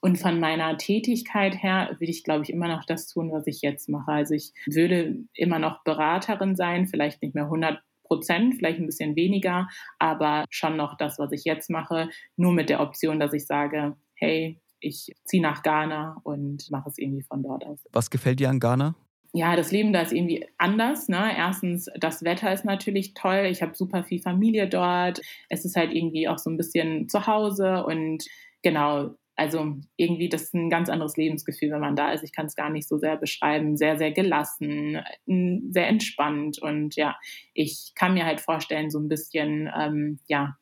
Und 0.00 0.18
von 0.18 0.38
meiner 0.38 0.76
Tätigkeit 0.76 1.60
her 1.62 1.96
würde 1.98 2.10
ich, 2.10 2.22
glaube 2.22 2.44
ich, 2.44 2.50
immer 2.50 2.68
noch 2.68 2.84
das 2.84 3.08
tun, 3.08 3.32
was 3.32 3.46
ich 3.46 3.62
jetzt 3.62 3.88
mache. 3.88 4.12
Also 4.12 4.34
ich 4.34 4.52
würde 4.66 5.16
immer 5.34 5.58
noch 5.58 5.82
Beraterin 5.82 6.54
sein, 6.54 6.86
vielleicht 6.86 7.22
nicht 7.22 7.34
mehr 7.34 7.44
100 7.44 7.80
Prozent, 8.04 8.54
vielleicht 8.54 8.78
ein 8.78 8.86
bisschen 8.86 9.16
weniger, 9.16 9.68
aber 9.98 10.44
schon 10.50 10.76
noch 10.76 10.96
das, 10.96 11.18
was 11.18 11.32
ich 11.32 11.44
jetzt 11.44 11.70
mache, 11.70 12.08
nur 12.36 12.52
mit 12.52 12.68
der 12.68 12.80
Option, 12.80 13.18
dass 13.18 13.32
ich 13.32 13.46
sage, 13.46 13.96
hey, 14.14 14.60
ich 14.80 15.14
ziehe 15.24 15.42
nach 15.42 15.62
Ghana 15.62 16.20
und 16.22 16.70
mache 16.70 16.88
es 16.88 16.98
irgendwie 16.98 17.22
von 17.22 17.42
dort 17.42 17.64
aus. 17.64 17.84
Was 17.92 18.10
gefällt 18.10 18.40
dir 18.40 18.50
an 18.50 18.60
Ghana? 18.60 18.94
ja, 19.36 19.54
das 19.54 19.70
Leben 19.70 19.92
da 19.92 20.00
ist 20.00 20.12
irgendwie 20.12 20.46
anders. 20.56 21.08
Ne? 21.08 21.30
Erstens, 21.36 21.90
das 21.98 22.24
Wetter 22.24 22.52
ist 22.52 22.64
natürlich 22.64 23.12
toll. 23.12 23.46
Ich 23.50 23.60
habe 23.60 23.74
super 23.74 24.02
viel 24.02 24.20
Familie 24.20 24.66
dort. 24.66 25.20
Es 25.50 25.64
ist 25.66 25.76
halt 25.76 25.92
irgendwie 25.92 26.26
auch 26.26 26.38
so 26.38 26.48
ein 26.48 26.56
bisschen 26.56 27.08
zu 27.08 27.26
Hause 27.26 27.84
und 27.84 28.24
genau, 28.62 29.10
also 29.36 29.76
irgendwie 29.96 30.30
das 30.30 30.44
ist 30.44 30.54
ein 30.54 30.70
ganz 30.70 30.88
anderes 30.88 31.18
Lebensgefühl, 31.18 31.70
wenn 31.70 31.80
man 31.80 31.96
da 31.96 32.12
ist. 32.12 32.24
Ich 32.24 32.32
kann 32.32 32.46
es 32.46 32.56
gar 32.56 32.70
nicht 32.70 32.88
so 32.88 32.96
sehr 32.96 33.18
beschreiben. 33.18 33.76
Sehr, 33.76 33.98
sehr 33.98 34.12
gelassen, 34.12 35.00
sehr 35.26 35.88
entspannt 35.88 36.58
und 36.58 36.96
ja, 36.96 37.16
ich 37.52 37.92
kann 37.94 38.14
mir 38.14 38.24
halt 38.24 38.40
vorstellen, 38.40 38.90
so 38.90 38.98
ein 38.98 39.08
bisschen, 39.08 39.70
ähm, 39.78 40.18
ja, 40.28 40.56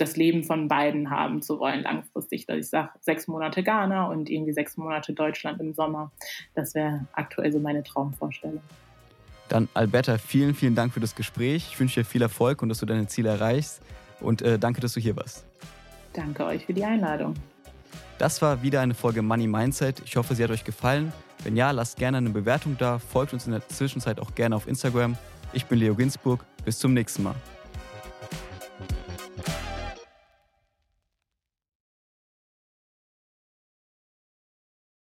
das 0.00 0.16
Leben 0.16 0.44
von 0.44 0.68
beiden 0.68 1.10
haben 1.10 1.42
zu 1.42 1.58
wollen 1.58 1.82
langfristig. 1.82 2.46
Dass 2.46 2.58
ich 2.58 2.68
sage, 2.68 2.90
sechs 3.00 3.28
Monate 3.28 3.62
Ghana 3.62 4.06
und 4.06 4.30
irgendwie 4.30 4.52
sechs 4.52 4.76
Monate 4.76 5.12
Deutschland 5.12 5.60
im 5.60 5.74
Sommer. 5.74 6.10
Das 6.54 6.74
wäre 6.74 7.06
aktuell 7.12 7.52
so 7.52 7.58
meine 7.58 7.82
Traumvorstellung. 7.82 8.60
Dann 9.48 9.68
Alberta, 9.74 10.18
vielen, 10.18 10.54
vielen 10.54 10.74
Dank 10.74 10.92
für 10.92 11.00
das 11.00 11.14
Gespräch. 11.14 11.68
Ich 11.72 11.80
wünsche 11.80 12.00
dir 12.00 12.06
viel 12.06 12.22
Erfolg 12.22 12.62
und 12.62 12.68
dass 12.68 12.78
du 12.78 12.86
deine 12.86 13.08
Ziele 13.08 13.30
erreichst. 13.30 13.82
Und 14.20 14.42
äh, 14.42 14.58
danke, 14.58 14.80
dass 14.80 14.92
du 14.92 15.00
hier 15.00 15.16
warst. 15.16 15.44
Danke 16.12 16.44
euch 16.44 16.66
für 16.66 16.72
die 16.72 16.84
Einladung. 16.84 17.34
Das 18.18 18.42
war 18.42 18.62
wieder 18.62 18.80
eine 18.80 18.94
Folge 18.94 19.22
Money 19.22 19.46
Mindset. 19.46 20.02
Ich 20.04 20.16
hoffe, 20.16 20.34
sie 20.34 20.44
hat 20.44 20.50
euch 20.50 20.64
gefallen. 20.64 21.12
Wenn 21.42 21.56
ja, 21.56 21.70
lasst 21.70 21.96
gerne 21.96 22.18
eine 22.18 22.30
Bewertung 22.30 22.76
da. 22.78 22.98
Folgt 22.98 23.32
uns 23.32 23.46
in 23.46 23.52
der 23.52 23.66
Zwischenzeit 23.68 24.20
auch 24.20 24.34
gerne 24.34 24.54
auf 24.54 24.68
Instagram. 24.68 25.16
Ich 25.52 25.66
bin 25.66 25.78
Leo 25.78 25.94
Ginsburg. 25.94 26.44
Bis 26.64 26.78
zum 26.78 26.92
nächsten 26.92 27.22
Mal. 27.22 27.34